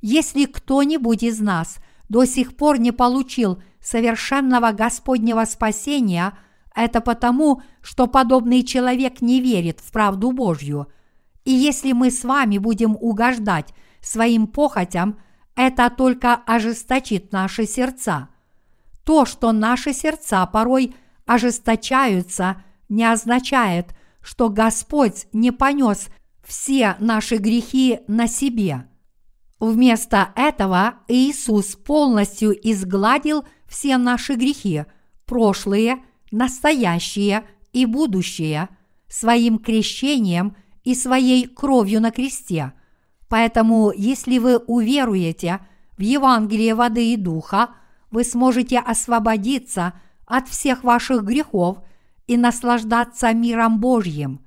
Если 0.00 0.46
кто-нибудь 0.46 1.22
из 1.22 1.40
нас 1.40 1.76
до 2.08 2.24
сих 2.24 2.56
пор 2.56 2.78
не 2.78 2.90
получил 2.90 3.62
совершенного 3.82 4.72
Господнего 4.72 5.44
спасения, 5.44 6.38
это 6.74 7.02
потому, 7.02 7.60
что 7.82 8.06
подобный 8.06 8.62
человек 8.62 9.20
не 9.20 9.42
верит 9.42 9.80
в 9.80 9.92
правду 9.92 10.32
Божью. 10.32 10.88
И 11.44 11.52
если 11.52 11.92
мы 11.92 12.10
с 12.10 12.24
вами 12.24 12.58
будем 12.58 12.96
угождать 13.00 13.74
своим 14.00 14.46
похотям, 14.46 15.18
это 15.56 15.90
только 15.90 16.34
ожесточит 16.34 17.32
наши 17.32 17.66
сердца. 17.66 18.28
То, 19.04 19.24
что 19.26 19.52
наши 19.52 19.92
сердца 19.92 20.44
порой 20.46 20.94
ожесточаются, 21.26 22.62
не 22.88 23.04
означает, 23.04 23.94
что 24.20 24.48
Господь 24.48 25.26
не 25.32 25.52
понес 25.52 26.08
все 26.42 26.96
наши 26.98 27.36
грехи 27.36 28.00
на 28.08 28.26
себе. 28.26 28.86
Вместо 29.60 30.30
этого 30.34 30.94
Иисус 31.08 31.76
полностью 31.76 32.52
изгладил 32.52 33.44
все 33.66 33.96
наши 33.96 34.34
грехи, 34.34 34.84
прошлые, 35.26 36.02
настоящие 36.30 37.44
и 37.72 37.86
будущее, 37.86 38.68
своим 39.08 39.58
крещением 39.58 40.56
и 40.84 40.94
своей 40.94 41.46
кровью 41.46 42.00
на 42.00 42.10
кресте. 42.10 42.72
Поэтому, 43.28 43.92
если 43.94 44.38
вы 44.38 44.58
уверуете 44.58 45.60
в 45.96 46.02
Евангелие 46.02 46.74
воды 46.74 47.12
и 47.12 47.16
духа, 47.16 47.70
вы 48.10 48.22
сможете 48.22 48.78
освободиться 48.78 49.94
от 50.26 50.48
всех 50.48 50.84
ваших 50.84 51.24
грехов 51.24 51.78
и 52.26 52.36
наслаждаться 52.36 53.32
миром 53.32 53.80
Божьим. 53.80 54.40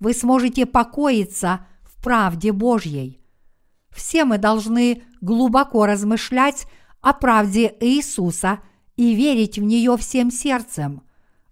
Вы 0.00 0.14
сможете 0.14 0.66
покоиться 0.66 1.66
в 1.82 2.02
правде 2.02 2.52
Божьей. 2.52 3.20
Все 3.90 4.24
мы 4.24 4.38
должны 4.38 5.02
глубоко 5.20 5.86
размышлять 5.86 6.66
о 7.00 7.12
правде 7.12 7.74
Иисуса 7.80 8.60
и 8.96 9.14
верить 9.14 9.58
в 9.58 9.62
нее 9.62 9.96
всем 9.96 10.30
сердцем. 10.30 11.02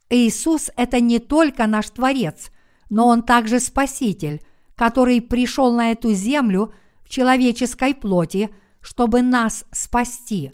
Иисус– 0.09 0.70
это 0.76 1.01
не 1.01 1.18
только 1.18 1.66
наш 1.66 1.91
Творец, 1.91 2.51
но 2.91 3.07
Он 3.07 3.22
также 3.22 3.61
Спаситель, 3.61 4.43
который 4.74 5.22
пришел 5.22 5.72
на 5.72 5.93
эту 5.93 6.12
землю 6.12 6.74
в 7.03 7.09
человеческой 7.09 7.95
плоти, 7.95 8.51
чтобы 8.82 9.22
нас 9.22 9.64
спасти. 9.72 10.53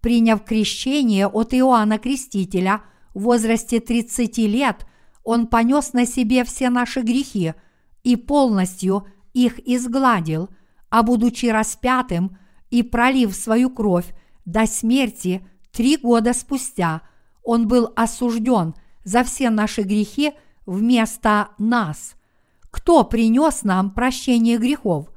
Приняв 0.00 0.44
крещение 0.44 1.26
от 1.26 1.52
Иоанна 1.52 1.98
Крестителя 1.98 2.82
в 3.12 3.24
возрасте 3.24 3.80
30 3.80 4.38
лет, 4.38 4.86
Он 5.22 5.46
понес 5.46 5.92
на 5.92 6.06
себе 6.06 6.44
все 6.44 6.70
наши 6.70 7.02
грехи 7.02 7.52
и 8.02 8.16
полностью 8.16 9.06
их 9.34 9.58
изгладил– 9.66 10.48
а 10.94 11.02
будучи 11.02 11.46
распятым 11.46 12.38
и 12.70 12.84
пролив 12.84 13.34
свою 13.34 13.68
кровь 13.68 14.14
до 14.44 14.64
смерти 14.64 15.44
три 15.72 15.96
года 15.96 16.32
спустя, 16.32 17.02
он 17.42 17.66
был 17.66 17.92
осужден 17.96 18.76
за 19.02 19.24
все 19.24 19.50
наши 19.50 19.82
грехи 19.82 20.34
вместо 20.66 21.48
нас. 21.58 22.14
Кто 22.70 23.04
принес 23.04 23.62
нам 23.62 23.90
прощение 23.90 24.58
грехов? 24.58 25.10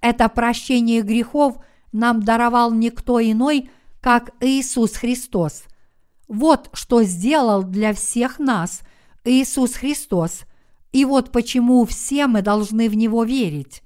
Это 0.00 0.28
прощение 0.28 1.02
грехов 1.02 1.56
нам 1.92 2.22
даровал 2.22 2.72
никто 2.72 3.20
иной, 3.20 3.70
как 4.00 4.30
Иисус 4.40 4.92
Христос. 4.92 5.64
Вот 6.28 6.70
что 6.72 7.02
сделал 7.02 7.62
для 7.62 7.92
всех 7.92 8.38
нас 8.38 8.82
Иисус 9.24 9.74
Христос, 9.74 10.42
и 10.92 11.04
вот 11.04 11.32
почему 11.32 11.84
все 11.84 12.26
мы 12.26 12.42
должны 12.42 12.88
в 12.88 12.94
Него 12.94 13.24
верить. 13.24 13.82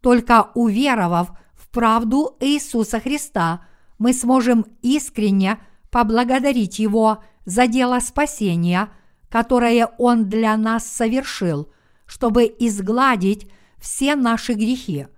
Только 0.00 0.50
уверовав 0.54 1.30
в 1.54 1.68
правду 1.68 2.36
Иисуса 2.40 3.00
Христа, 3.00 3.66
мы 3.98 4.12
сможем 4.12 4.66
искренне 4.82 5.58
поблагодарить 5.90 6.78
Его 6.78 7.22
за 7.44 7.66
дело 7.66 8.00
спасения, 8.00 8.90
которое 9.34 9.86
Он 9.98 10.28
для 10.28 10.56
нас 10.56 10.86
совершил, 10.86 11.68
чтобы 12.06 12.44
изгладить 12.44 13.50
все 13.78 14.14
наши 14.14 14.52
грехи. 14.52 15.08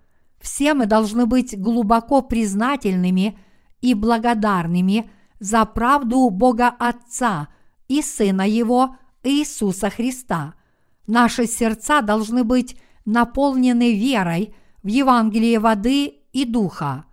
Все 0.41 0.73
мы 0.73 0.87
должны 0.87 1.27
быть 1.27 1.61
глубоко 1.61 2.23
признательными 2.23 3.39
и 3.83 3.93
благодарными 3.93 5.11
за 5.39 5.67
правду 5.67 6.31
Бога 6.31 6.69
Отца 6.79 7.49
и 7.89 8.01
Сына 8.01 8.49
Его 8.49 8.97
Иисуса 9.23 9.91
Христа. 9.91 10.55
Наши 11.07 11.47
сердца 11.47 12.01
должны 12.01 12.43
быть 12.43 12.75
наполнены 13.05 13.95
верой 13.95 14.55
в 14.83 14.87
Евангелие 14.87 15.59
воды 15.59 16.15
и 16.33 16.47
духа. 16.47 17.05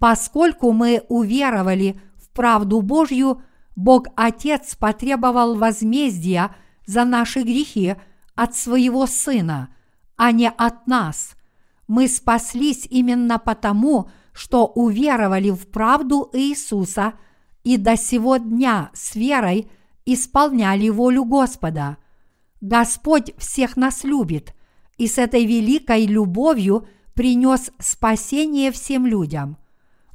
Поскольку 0.00 0.72
мы 0.72 1.04
уверовали 1.08 2.00
в 2.16 2.28
правду 2.30 2.82
Божью, 2.82 3.40
Бог 3.76 4.06
Отец 4.16 4.76
потребовал 4.76 5.56
возмездия 5.56 6.54
за 6.86 7.04
наши 7.04 7.42
грехи 7.42 7.96
от 8.34 8.54
своего 8.54 9.06
Сына, 9.06 9.74
а 10.16 10.32
не 10.32 10.48
от 10.48 10.86
нас. 10.86 11.34
Мы 11.86 12.08
спаслись 12.08 12.86
именно 12.88 13.38
потому, 13.38 14.10
что 14.32 14.66
уверовали 14.66 15.50
в 15.50 15.68
правду 15.68 16.30
Иисуса 16.32 17.14
и 17.62 17.76
до 17.76 17.96
сего 17.96 18.36
дня 18.36 18.90
с 18.94 19.14
верой 19.14 19.70
исполняли 20.06 20.88
волю 20.88 21.24
Господа. 21.24 21.98
Господь 22.60 23.34
всех 23.38 23.76
нас 23.76 24.04
любит 24.04 24.54
и 24.96 25.06
с 25.06 25.18
этой 25.18 25.44
великой 25.44 26.06
любовью 26.06 26.86
принес 27.14 27.70
спасение 27.78 28.72
всем 28.72 29.06
людям. 29.06 29.56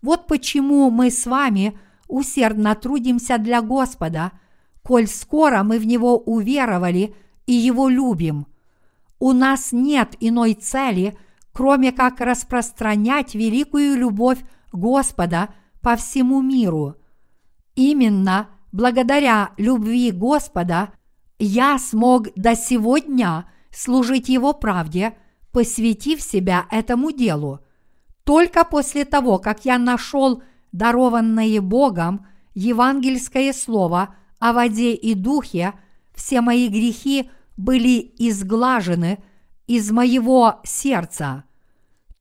Вот 0.01 0.28
почему 0.28 0.89
мы 0.89 1.12
с 1.12 1.26
вами 1.26 1.78
усердно 2.10 2.76
трудимся 2.76 3.38
для 3.38 3.62
Господа, 3.62 4.34
коль 4.84 5.07
скоро 5.07 5.64
мы 5.64 5.80
в 5.80 5.88
Него 5.88 6.18
уверовали 6.18 7.16
и 7.45 7.53
Его 7.53 7.88
любим. 7.88 8.47
У 9.20 9.32
нас 9.32 9.72
нет 9.72 10.16
иной 10.20 10.55
цели, 10.55 11.18
кроме 11.53 11.91
как 11.91 12.20
распространять 12.20 13.36
великую 13.36 13.97
любовь 13.97 14.39
Господа 14.74 15.53
по 15.82 15.95
всему 15.95 16.41
миру. 16.41 16.95
Именно 17.76 18.49
благодаря 18.72 19.51
любви 19.57 20.12
Господа 20.12 20.91
я 21.38 21.78
смог 21.78 22.28
до 22.36 22.55
сегодня 22.55 23.49
служить 23.72 24.30
Его 24.30 24.53
правде, 24.53 25.16
посвятив 25.51 26.22
себя 26.22 26.66
этому 26.72 27.12
делу. 27.12 27.60
Только 28.24 28.64
после 28.64 29.05
того, 29.05 29.38
как 29.38 29.66
я 29.66 29.78
нашел 29.78 30.43
дарованное 30.72 31.61
Богом 31.61 32.26
евангельское 32.53 33.53
слово 33.53 34.15
о 34.39 34.53
воде 34.53 34.93
и 34.93 35.13
духе, 35.13 35.74
все 36.13 36.41
мои 36.41 36.67
грехи 36.67 37.30
были 37.57 38.13
изглажены 38.17 39.24
из 39.67 39.91
моего 39.91 40.59
сердца. 40.63 41.43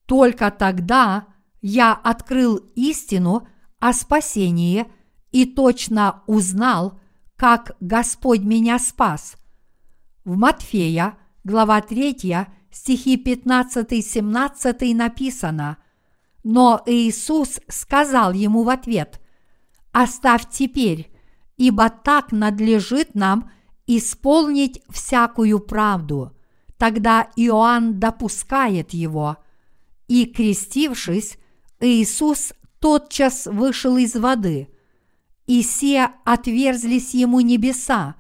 Только 0.07 0.51
тогда 0.51 1.27
я 1.61 1.93
открыл 1.93 2.57
истину 2.75 3.47
о 3.79 3.93
спасении 3.93 4.87
и 5.33 5.45
точно 5.45 6.23
узнал, 6.27 6.99
как 7.37 7.77
Господь 7.81 8.41
меня 8.41 8.79
спас. 8.79 9.37
В 10.25 10.37
Матфея, 10.37 11.17
глава 11.45 11.81
3, 11.81 12.47
стихи 12.71 13.17
15-17 13.17 14.95
написано 14.95 15.79
«Но 16.51 16.81
Иисус 16.87 17.61
сказал 17.69 18.33
ему 18.33 18.63
в 18.63 18.71
ответ, 18.71 19.21
«Оставь 19.93 20.49
теперь, 20.51 21.13
ибо 21.59 21.91
так 21.91 22.33
надлежит 22.33 23.15
нам 23.15 23.51
исполнить 23.87 24.83
всякую 24.89 25.61
правду». 25.61 26.33
Тогда 26.79 27.29
Иоанн 27.37 28.01
допускает 28.01 28.95
его. 28.95 29.37
И, 30.07 30.25
крестившись, 30.25 31.37
Иисус 31.81 32.55
тотчас 32.79 33.45
вышел 33.45 33.99
из 33.99 34.15
воды– 34.15 34.69
и 35.47 35.63
все 35.63 36.13
отверзлись 36.25 37.13
ему 37.15 37.41
небеса, 37.41 38.15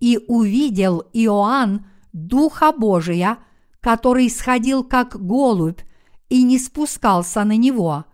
и 0.00 0.18
увидел 0.26 1.04
Иоанн 1.14 1.86
Духа 2.12 2.72
Божия, 2.72 3.38
который 3.80 4.28
сходил 4.28 4.82
как 4.82 5.16
голубь 5.22 5.80
и 6.28 6.42
не 6.42 6.58
спускался 6.58 7.44
на 7.44 7.56
него, 7.56 8.04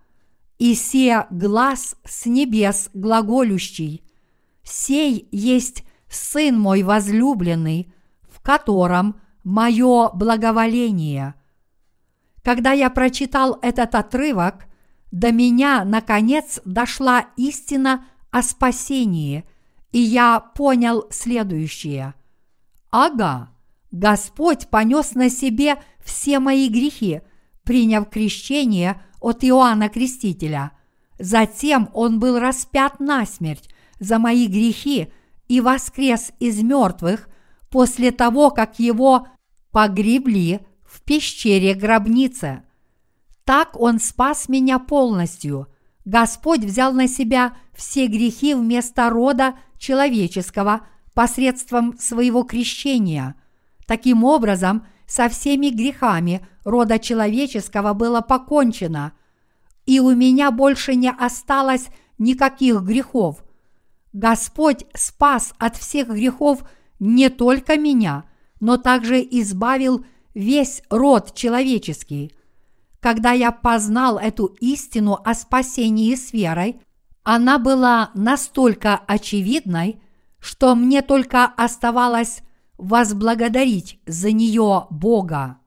и 0.59 0.75
се 0.75 1.27
глаз 1.31 1.97
с 2.05 2.27
небес 2.27 2.91
глаголющий, 2.95 4.05
«Сей 4.63 5.29
есть 5.33 5.85
Сын 6.09 6.59
мой 6.59 6.83
возлюбленный, 6.83 7.93
в 8.23 8.41
котором 8.41 9.21
мое 9.45 10.11
благоволение». 10.11 11.35
Когда 12.43 12.73
я 12.73 12.91
прочитал 12.91 13.59
этот 13.63 13.95
отрывок, 13.95 14.67
до 15.11 15.31
меня, 15.31 15.85
наконец, 15.85 16.61
дошла 16.65 17.27
истина 17.37 18.05
о 18.31 18.43
спасении, 18.43 19.45
и 19.93 20.01
я 20.01 20.41
понял 20.41 21.07
следующее. 21.11 22.15
Ага, 22.91 23.51
Господь 23.91 24.69
понес 24.69 25.15
на 25.15 25.29
себе 25.29 25.83
все 26.03 26.41
мои 26.41 26.69
грехи, 26.69 27.21
приняв 27.65 28.09
крещение 28.09 29.01
от 29.21 29.45
Иоанна 29.45 29.89
Крестителя. 29.89 30.73
Затем 31.19 31.89
Он 31.95 32.19
был 32.19 32.39
распят 32.39 33.01
насмерть 33.01 33.69
за 34.01 34.19
мои 34.19 34.47
грехи 34.47 35.13
и 35.49 35.61
воскрес 35.61 36.33
из 36.41 36.63
мертвых 36.63 37.29
после 37.71 38.11
того, 38.11 38.51
как 38.51 38.79
Его 38.79 39.29
погребли 39.71 40.61
в 40.85 41.03
пещере 41.03 41.75
гробницы. 41.75 42.63
Так 43.45 43.79
Он 43.81 44.01
спас 44.01 44.49
меня 44.49 44.79
полностью– 44.79 45.69
Господь 46.05 46.65
взял 46.65 46.93
на 46.93 47.07
себя 47.07 47.57
все 47.75 48.07
грехи 48.07 48.55
вместо 48.55 49.09
рода 49.09 49.55
человеческого 49.79 50.87
посредством 51.15 51.97
своего 51.99 52.43
крещения. 52.43 53.37
Таким 53.87 54.25
образом, 54.25 54.87
со 55.13 55.29
всеми 55.29 55.69
грехами 55.69 56.41
рода 56.65 56.99
человеческого 56.99 57.93
было 57.93 58.23
покончено, 58.23 59.13
и 59.85 60.01
у 60.01 60.15
меня 60.15 60.51
больше 60.51 60.95
не 60.95 61.11
осталось 61.11 61.89
никаких 62.17 62.81
грехов. 62.81 63.45
Господь 64.15 64.87
спас 64.95 65.53
от 65.59 65.77
всех 65.77 66.09
грехов 66.09 66.63
не 66.99 67.29
только 67.29 67.77
меня, 67.77 68.25
но 68.59 68.79
также 68.79 69.21
избавил 69.21 70.03
весь 70.33 70.83
род 70.89 71.35
человеческий– 71.35 72.33
когда 73.01 73.33
я 73.33 73.51
познал 73.51 74.17
эту 74.17 74.47
истину 74.61 75.19
о 75.25 75.35
спасении 75.35 76.15
с 76.15 76.33
верой, 76.33 76.81
она 77.25 77.59
была 77.59 78.13
настолько 78.15 78.95
очевидной, 79.09 80.01
что 80.39 80.77
мне 80.77 81.03
только 81.03 81.47
оставалось 81.47 82.43
возблагодарить 82.83 84.01
за 84.07 84.33
нее 84.33 84.89
Бога. 84.91 85.59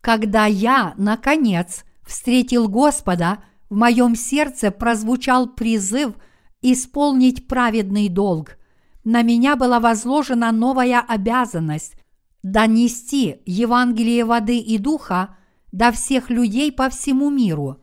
Когда 0.00 0.46
я, 0.46 0.94
наконец, 0.96 1.84
встретил 2.02 2.66
Господа, 2.66 3.44
в 3.68 3.76
моем 3.76 4.16
сердце 4.16 4.70
прозвучал 4.70 5.48
призыв 5.48 6.14
исполнить 6.62 7.46
праведный 7.46 8.08
долг. 8.08 8.56
На 9.04 9.20
меня 9.20 9.54
была 9.54 9.80
возложена 9.80 10.50
новая 10.50 11.00
обязанность 11.00 11.94
донести 12.42 13.42
Евангелие 13.44 14.24
воды 14.24 14.58
и 14.58 14.78
духа 14.78 15.36
до 15.72 15.92
всех 15.92 16.30
людей 16.30 16.72
по 16.72 16.88
всему 16.88 17.28
миру. 17.28 17.82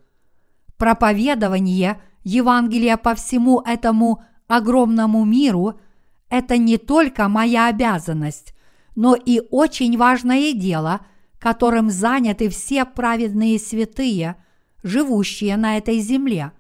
Проповедование 0.78 2.02
Евангелия 2.24 2.98
по 2.98 3.14
всему 3.14 3.62
этому 3.62 4.24
огромному 4.48 5.24
миру– 5.26 5.80
это 6.30 6.58
не 6.58 6.78
только 6.78 7.28
моя 7.28 7.68
обязанность, 7.68 8.54
но 8.96 9.16
и 9.16 9.42
очень 9.52 9.98
важное 9.98 10.54
дело, 10.54 11.02
которым 11.40 11.90
заняты 11.90 12.50
все 12.50 12.86
праведные 12.86 13.60
святые, 13.60 14.36
живущие 14.84 15.58
на 15.58 15.78
этой 15.78 16.00
земле. 16.00 16.52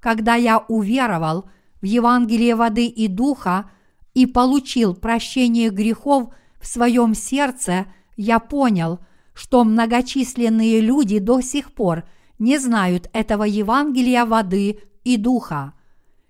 Когда 0.00 0.34
я 0.34 0.58
уверовал 0.58 1.48
в 1.80 1.84
Евангелие 1.84 2.54
воды 2.54 2.86
и 2.86 3.08
духа 3.08 3.70
и 4.14 4.26
получил 4.26 4.94
прощение 4.94 5.70
грехов 5.70 6.34
в 6.60 6.66
своем 6.66 7.14
сердце, 7.14 7.86
я 8.16 8.38
понял– 8.38 9.00
что 9.38 9.62
многочисленные 9.62 10.80
люди 10.80 11.20
до 11.20 11.40
сих 11.40 11.72
пор 11.72 12.02
не 12.40 12.58
знают 12.58 13.08
этого 13.12 13.44
Евангелия 13.44 14.26
воды 14.26 14.80
и 15.04 15.16
духа. 15.16 15.74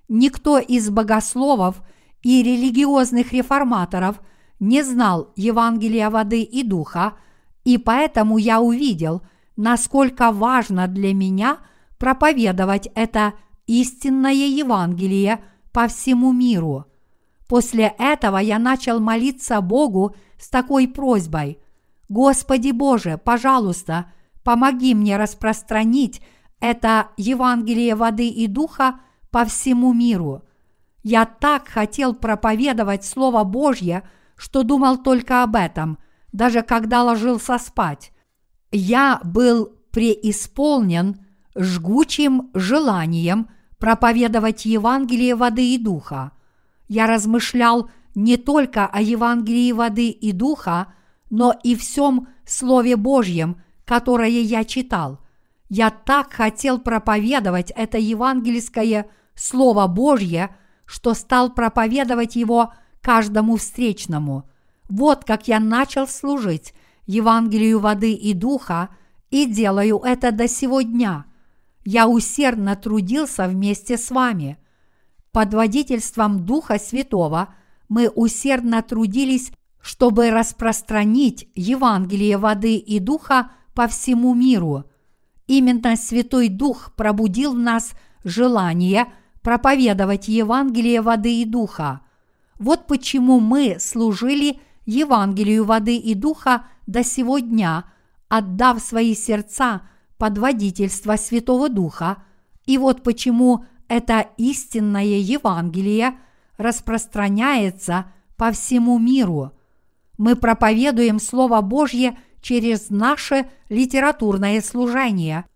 Никто 0.09 0.59
из 0.59 0.91
богословов 0.91 1.81
и 2.23 2.43
религиозных 2.43 3.33
реформаторов 3.33 4.21
не 4.61 4.83
знал 4.83 5.33
Евангелия 5.37 6.11
воды 6.11 6.43
и 6.43 6.63
духа, 6.63 7.15
и 7.65 7.79
поэтому 7.79 8.39
я 8.39 8.61
увидел, 8.61 9.23
насколько 9.57 10.33
важно 10.33 10.89
для 10.89 11.15
меня 11.15 11.59
проповедовать 11.99 12.89
это 12.95 13.35
истинное 13.67 14.33
Евангелие 14.33 15.45
по 15.73 15.87
всему 15.89 16.33
миру. 16.33 16.87
После 17.49 17.95
этого 17.99 18.39
я 18.39 18.59
начал 18.59 19.01
молиться 19.01 19.61
Богу 19.61 20.15
с 20.39 20.49
такой 20.49 20.87
просьбой. 20.89 21.59
Господи 22.09 22.71
Боже, 22.71 23.19
пожалуйста, 23.23 24.13
помоги 24.43 24.95
мне 24.95 25.17
распространить 25.17 26.23
это 26.61 27.09
Евангелие 27.17 27.95
воды 27.95 28.29
и 28.29 28.47
духа 28.47 29.01
по 29.31 29.45
всему 29.45 29.93
миру. 29.93 30.43
Я 31.11 31.25
так 31.25 31.69
хотел 31.69 32.15
проповедовать 32.15 33.03
Слово 33.03 33.43
Божье, 33.43 34.03
что 34.37 34.63
думал 34.63 34.99
только 34.99 35.43
об 35.43 35.57
этом, 35.57 35.97
даже 36.33 36.61
когда 36.61 37.03
ложился 37.03 37.57
спать. 37.57 38.13
Я 38.73 39.19
был 39.25 39.73
преисполнен 39.91 41.17
жгучим 41.55 42.51
желанием 42.53 43.49
проповедовать 43.79 44.67
Евангелие 44.67 45.35
воды 45.35 45.73
и 45.73 45.79
духа. 45.79 46.33
Я 46.89 47.07
размышлял 47.07 47.89
не 48.15 48.37
только 48.37 48.85
о 48.85 49.01
Евангелии 49.01 49.73
воды 49.73 50.11
и 50.11 50.33
духа, 50.33 50.93
но 51.31 51.55
и 51.65 51.75
всем 51.75 52.29
Слове 52.45 52.97
Божьем, 52.97 53.63
которое 53.87 54.29
я 54.29 54.63
читал. 54.63 55.21
Я 55.71 55.89
так 55.89 56.35
хотел 56.35 56.79
проповедовать 56.79 57.71
это 57.71 57.97
евангельское 57.97 59.07
Слово 59.35 59.87
Божье, 59.87 60.55
что 60.89 61.13
стал 61.13 61.53
проповедовать 61.53 62.35
его 62.35 62.73
каждому 63.03 63.57
встречному. 63.57 64.49
Вот 64.89 65.25
как 65.25 65.47
я 65.47 65.61
начал 65.61 66.09
служить 66.09 66.73
Евангелию 67.07 67.79
воды 67.79 68.15
и 68.15 68.33
духа 68.33 68.89
и 69.31 69.45
делаю 69.45 69.99
это 69.99 70.33
до 70.33 70.49
сего 70.49 70.81
дня. 70.81 71.27
Я 71.85 72.09
усердно 72.09 72.75
трудился 72.75 73.47
вместе 73.47 73.99
с 73.99 74.11
вами. 74.11 74.57
Под 75.31 75.53
водительством 75.53 76.47
Духа 76.47 76.79
Святого 76.79 77.55
мы 77.91 78.09
усердно 78.09 78.83
трудились, 78.83 79.53
чтобы 79.83 80.31
распространить 80.31 81.49
Евангелие 81.55 82.39
воды 82.39 82.77
и 82.77 82.99
духа 82.99 83.51
по 83.75 83.89
всему 83.89 84.35
миру. 84.35 84.85
Именно 85.47 85.97
Святой 85.97 86.49
Дух 86.49 86.93
пробудил 86.97 87.53
в 87.53 87.59
нас 87.59 87.93
желание 88.25 89.07
проповедовать 89.49 90.29
Евангелие 90.29 91.01
воды 91.01 91.41
и 91.41 91.47
духа. 91.47 92.03
Вот 92.59 92.87
почему 92.87 93.41
мы 93.41 93.79
служили 93.81 94.61
Евангелию 94.85 95.65
воды 95.65 95.97
и 95.97 96.13
духа 96.13 96.67
до 96.87 97.03
сего 97.03 97.39
дня, 97.39 97.85
отдав 98.29 98.79
свои 98.79 99.15
сердца 99.15 99.89
под 100.19 100.37
водительство 100.37 101.17
Святого 101.17 101.71
Духа, 101.71 102.23
и 102.67 102.77
вот 102.77 103.03
почему 103.03 103.65
это 103.89 104.27
истинное 104.37 105.17
Евангелие 105.19 106.19
распространяется 106.59 108.13
по 108.37 108.53
всему 108.53 108.99
миру. 108.99 109.53
Мы 110.19 110.37
проповедуем 110.37 111.19
Слово 111.19 111.63
Божье 111.63 112.19
через 112.43 112.91
наше 112.91 113.49
литературное 113.71 114.61
служение, 114.61 115.47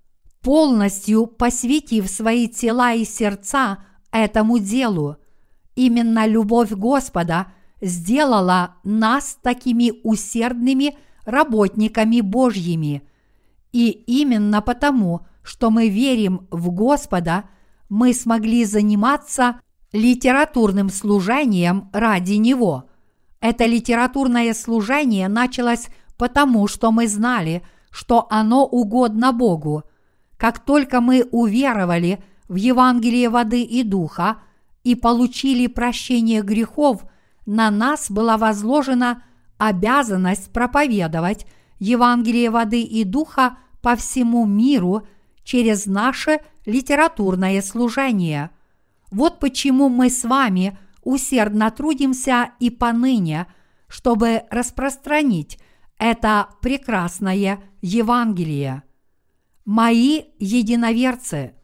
полностью 0.42 1.26
посвятив 1.26 2.08
свои 2.10 2.48
тела 2.48 2.92
и 2.92 3.04
сердца 3.04 3.78
этому 4.10 4.58
делу. 4.58 5.16
Именно 5.74 6.26
любовь 6.26 6.72
Господа 6.72 7.46
сделала 7.80 8.76
нас 8.84 9.38
такими 9.40 9.92
усердными 10.02 10.96
работниками 11.24 12.20
Божьими. 12.20 13.02
И 13.72 13.90
именно 13.90 14.60
потому, 14.60 15.26
что 15.42 15.70
мы 15.70 15.88
верим 15.88 16.46
в 16.50 16.70
Господа, 16.70 17.44
мы 17.88 18.12
смогли 18.12 18.64
заниматься 18.64 19.60
литературным 19.92 20.90
служением 20.90 21.90
ради 21.92 22.34
Него. 22.34 22.84
Это 23.40 23.66
литературное 23.66 24.54
служение 24.54 25.28
началось 25.28 25.88
потому, 26.16 26.68
что 26.68 26.92
мы 26.92 27.08
знали, 27.08 27.62
что 27.90 28.26
оно 28.30 28.64
угодно 28.64 29.32
Богу. 29.32 29.84
Как 30.42 30.58
только 30.58 31.00
мы 31.00 31.24
уверовали 31.30 32.20
в 32.48 32.56
Евангелие 32.56 33.28
воды 33.28 33.62
и 33.62 33.84
духа 33.84 34.38
и 34.82 34.96
получили 34.96 35.68
прощение 35.68 36.42
грехов, 36.42 37.04
на 37.46 37.70
нас 37.70 38.10
была 38.10 38.36
возложена 38.36 39.22
обязанность 39.56 40.52
проповедовать 40.52 41.46
Евангелие 41.78 42.50
воды 42.50 42.82
и 42.82 43.04
духа 43.04 43.58
по 43.82 43.94
всему 43.94 44.44
миру 44.44 45.06
через 45.44 45.86
наше 45.86 46.40
литературное 46.66 47.62
служение. 47.62 48.50
Вот 49.12 49.38
почему 49.38 49.88
мы 49.88 50.10
с 50.10 50.24
вами 50.24 50.76
усердно 51.04 51.70
трудимся 51.70 52.50
и 52.58 52.68
поныне, 52.70 53.46
чтобы 53.86 54.42
распространить 54.50 55.60
это 55.98 56.48
прекрасное 56.60 57.60
Евангелие. 57.80 58.82
Мои 59.64 60.24
единоверцы, 60.38 61.54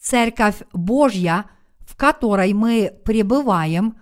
Церковь 0.00 0.62
Божья, 0.72 1.46
в 1.80 1.96
которой 1.96 2.52
мы 2.52 2.92
пребываем, 3.04 3.98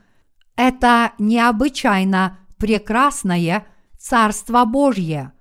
это 0.57 1.13
необычайно 1.19 2.39
прекрасное 2.59 3.67
Царство 3.99 4.65
Божье. 4.65 5.33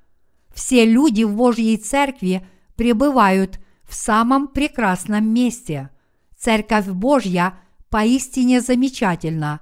Все 0.54 0.86
люди 0.86 1.24
в 1.24 1.36
Божьей 1.36 1.78
Церкви 1.78 2.46
пребывают 2.76 3.60
в 3.84 3.94
самом 3.94 4.48
прекрасном 4.48 5.28
месте. 5.34 5.90
Церковь 6.38 6.88
Божья 6.88 7.60
поистине 7.90 8.62
замечательна. 8.62 9.62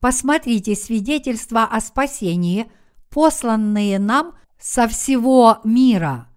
Посмотрите 0.00 0.74
свидетельства 0.74 1.64
о 1.64 1.80
спасении– 1.80 2.70
посланные 3.10 3.98
нам 3.98 4.34
со 4.58 4.88
всего 4.88 5.58
мира. 5.64 6.27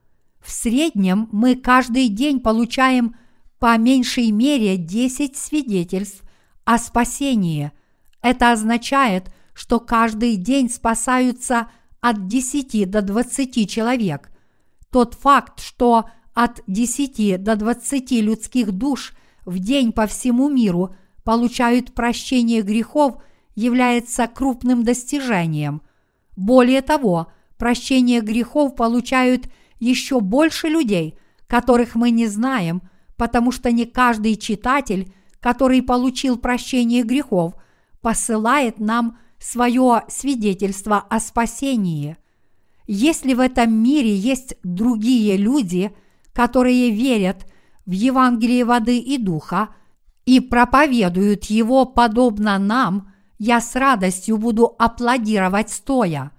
В 0.42 0.52
среднем 0.52 1.30
мы 1.32 1.56
каждый 1.56 2.10
день 2.10 2.40
получаем 2.40 3.16
по 3.60 3.78
меньшей 3.78 4.32
мере 4.32 4.78
10 4.78 5.38
свидетельств 5.38 6.24
о 6.66 6.78
спасении. 6.78 7.72
Это 8.22 8.52
означает, 8.52 9.32
что 9.54 9.80
каждый 9.80 10.36
день 10.36 10.70
спасаются 10.70 11.70
от 12.00 12.28
10 12.28 12.90
до 12.90 13.02
20 13.02 13.70
человек. 13.70 14.32
Тот 14.92 15.14
факт, 15.14 15.62
что 15.62 16.10
от 16.34 16.62
10 16.68 17.44
до 17.44 17.56
20 17.56 18.12
людских 18.12 18.72
душ 18.72 19.14
в 19.46 19.60
день 19.60 19.92
по 19.92 20.08
всему 20.08 20.50
миру 20.50 20.96
получают 21.24 21.94
прощение 21.94 22.62
грехов, 22.62 23.22
является 23.56 24.28
крупным 24.28 24.84
достижением– 24.84 25.82
более 26.36 26.82
того, 26.82 27.28
прощение 27.58 28.22
грехов 28.22 28.76
получают 28.76 29.48
еще 29.82 30.22
больше 30.22 30.68
людей, 30.68 31.18
которых 31.48 31.96
мы 31.96 32.12
не 32.12 32.28
знаем, 32.28 32.82
потому 33.18 33.52
что 33.52 33.72
не 33.72 33.86
каждый 33.86 34.38
читатель, 34.38 35.14
который 35.42 35.82
получил 35.82 36.38
прощение 36.38 37.04
грехов, 37.04 37.56
посылает 38.00 38.80
нам 38.80 39.18
свое 39.40 40.04
свидетельство 40.08 41.00
о 41.00 41.20
спасении. 41.20 42.16
Если 42.88 43.34
в 43.34 43.40
этом 43.40 43.74
мире 43.74 44.16
есть 44.16 44.56
другие 44.64 45.36
люди, 45.36 45.92
которые 46.32 46.92
верят 46.92 47.46
в 47.86 47.92
Евангелие 47.92 48.64
воды 48.64 48.98
и 49.00 49.18
духа 49.18 49.70
и 50.26 50.40
проповедуют 50.40 51.46
его 51.46 51.86
подобно 51.86 52.58
нам– 52.58 53.10
я 53.44 53.60
с 53.60 53.76
радостью 53.76 54.38
буду 54.38 54.76
аплодировать 54.78 55.72
стоя. 55.72 56.32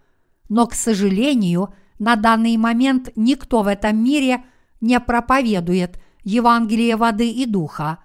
Но, 0.49 0.69
к 0.69 0.75
сожалению, 0.75 1.75
на 2.03 2.17
данный 2.17 2.57
момент 2.57 3.11
никто 3.15 3.63
в 3.63 3.69
этом 3.69 4.03
мире 4.03 4.43
не 4.81 4.99
проповедует 4.99 6.03
Евангелие 6.25 6.97
воды 6.97 7.31
и 7.31 7.47
духа. 7.47 7.99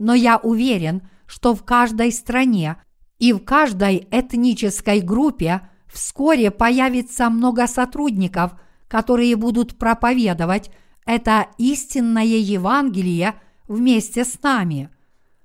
Но 0.00 0.12
я 0.12 0.38
уверен, 0.38 1.02
что 1.26 1.54
в 1.54 1.62
каждой 1.62 2.10
стране 2.10 2.78
и 3.20 3.32
в 3.32 3.44
каждой 3.44 4.08
этнической 4.10 5.00
группе 5.00 5.60
вскоре 5.86 6.50
появится 6.50 7.30
много 7.30 7.68
сотрудников, 7.68 8.56
которые 8.88 9.36
будут 9.36 9.78
проповедовать 9.78 10.72
это 11.06 11.46
истинное 11.56 12.24
Евангелие 12.24 13.34
вместе 13.68 14.24
с 14.24 14.42
нами. 14.42 14.90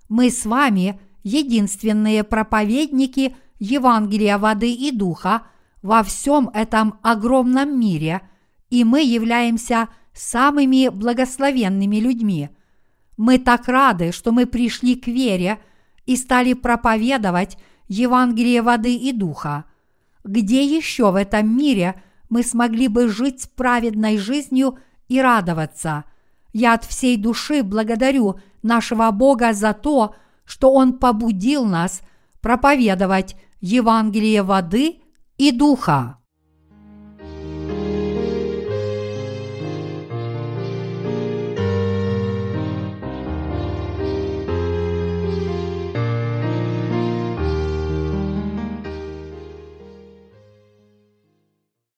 Мы 0.08 0.32
с 0.32 0.48
вами– 0.48 1.00
единственные 1.24 2.24
проповедники 2.24 3.36
Евангелия 3.60 4.40
воды 4.40 4.74
и 4.74 4.90
духа 4.90 5.44
во 5.82 6.04
всем 6.04 6.50
этом 6.54 7.00
огромном 7.02 7.80
мире, 7.80 8.22
и 8.70 8.84
мы 8.84 9.02
являемся 9.02 9.90
самыми 10.14 10.90
благословенными 10.90 11.98
людьми. 11.98 12.50
Мы 13.18 13.38
так 13.38 13.68
рады, 13.68 14.12
что 14.12 14.32
мы 14.32 14.46
пришли 14.46 14.96
к 14.96 15.08
вере 15.08 15.60
и 16.06 16.16
стали 16.16 16.54
проповедовать 16.54 17.58
Евангелие 17.88 18.62
воды 18.62 18.96
и 18.96 19.12
духа. 19.12 19.66
Где 20.24 20.64
еще 20.64 21.12
в 21.12 21.16
этом 21.16 21.56
мире 21.58 22.02
мы 22.30 22.44
смогли 22.44 22.88
бы 22.88 23.08
жить 23.08 23.50
праведной 23.56 24.18
жизнью 24.18 24.78
и 25.08 25.22
радоваться? 25.22 26.06
Я 26.54 26.74
от 26.74 26.84
всей 26.84 27.18
души 27.18 27.64
благодарю 27.64 28.40
нашего 28.64 29.10
Бога 29.12 29.54
за 29.54 29.74
то, 29.74 30.16
что 30.46 30.74
Он 30.74 30.94
побудил 30.94 31.66
нас 31.66 32.02
проповедовать 32.42 33.36
Евангелие 33.62 34.44
воды 34.44 35.02
и 35.40 35.52
духа. 35.52 36.19